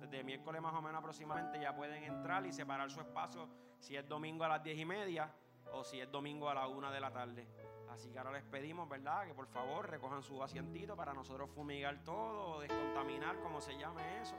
[0.00, 4.08] desde miércoles más o menos aproximadamente ya pueden entrar y separar su espacio si es
[4.08, 5.34] domingo a las 10 y media
[5.72, 7.46] o si es domingo a la 1 de la tarde.
[7.90, 9.26] Así que ahora les pedimos, ¿verdad?
[9.26, 14.20] Que por favor recojan su asientito para nosotros fumigar todo o descontaminar, como se llame
[14.20, 14.34] eso.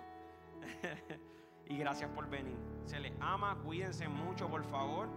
[1.66, 2.58] y gracias por venir.
[2.86, 5.08] Se les ama, cuídense mucho, por favor.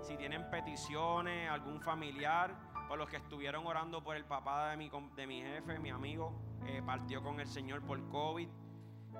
[0.00, 2.54] Si tienen peticiones, algún familiar,
[2.88, 6.32] por los que estuvieron orando por el papá de mi, de mi jefe, mi amigo,
[6.66, 8.48] eh, partió con el Señor por COVID.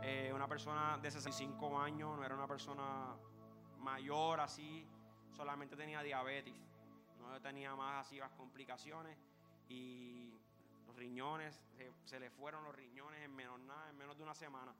[0.07, 3.17] Eh, una persona de 65 años, no era una persona
[3.79, 4.87] mayor así,
[5.35, 6.55] solamente tenía diabetes,
[7.19, 9.17] no tenía más así las complicaciones
[9.67, 10.39] y
[10.87, 14.35] los riñones, se, se le fueron los riñones en menos nada, en menos de una
[14.35, 14.75] semana.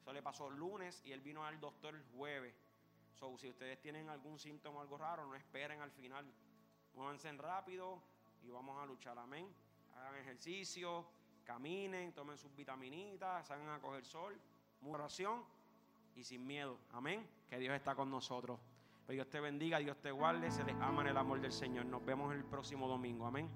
[0.00, 2.56] Eso le pasó lunes y él vino al doctor el jueves.
[3.14, 6.26] So, si ustedes tienen algún síntoma o algo raro, no esperen al final.
[6.94, 8.02] Muévanse rápido
[8.42, 9.16] y vamos a luchar.
[9.20, 9.54] Amén.
[9.94, 11.06] Hagan ejercicio,
[11.48, 14.38] caminen, tomen sus vitaminitas, salgan a coger sol,
[14.82, 15.42] mucha oración
[16.14, 16.76] y sin miedo.
[16.92, 17.26] Amén.
[17.48, 18.60] Que Dios está con nosotros.
[19.06, 21.86] Que Dios te bendiga, Dios te guarde, se les ama en el amor del Señor.
[21.86, 23.26] Nos vemos el próximo domingo.
[23.26, 23.48] Amén.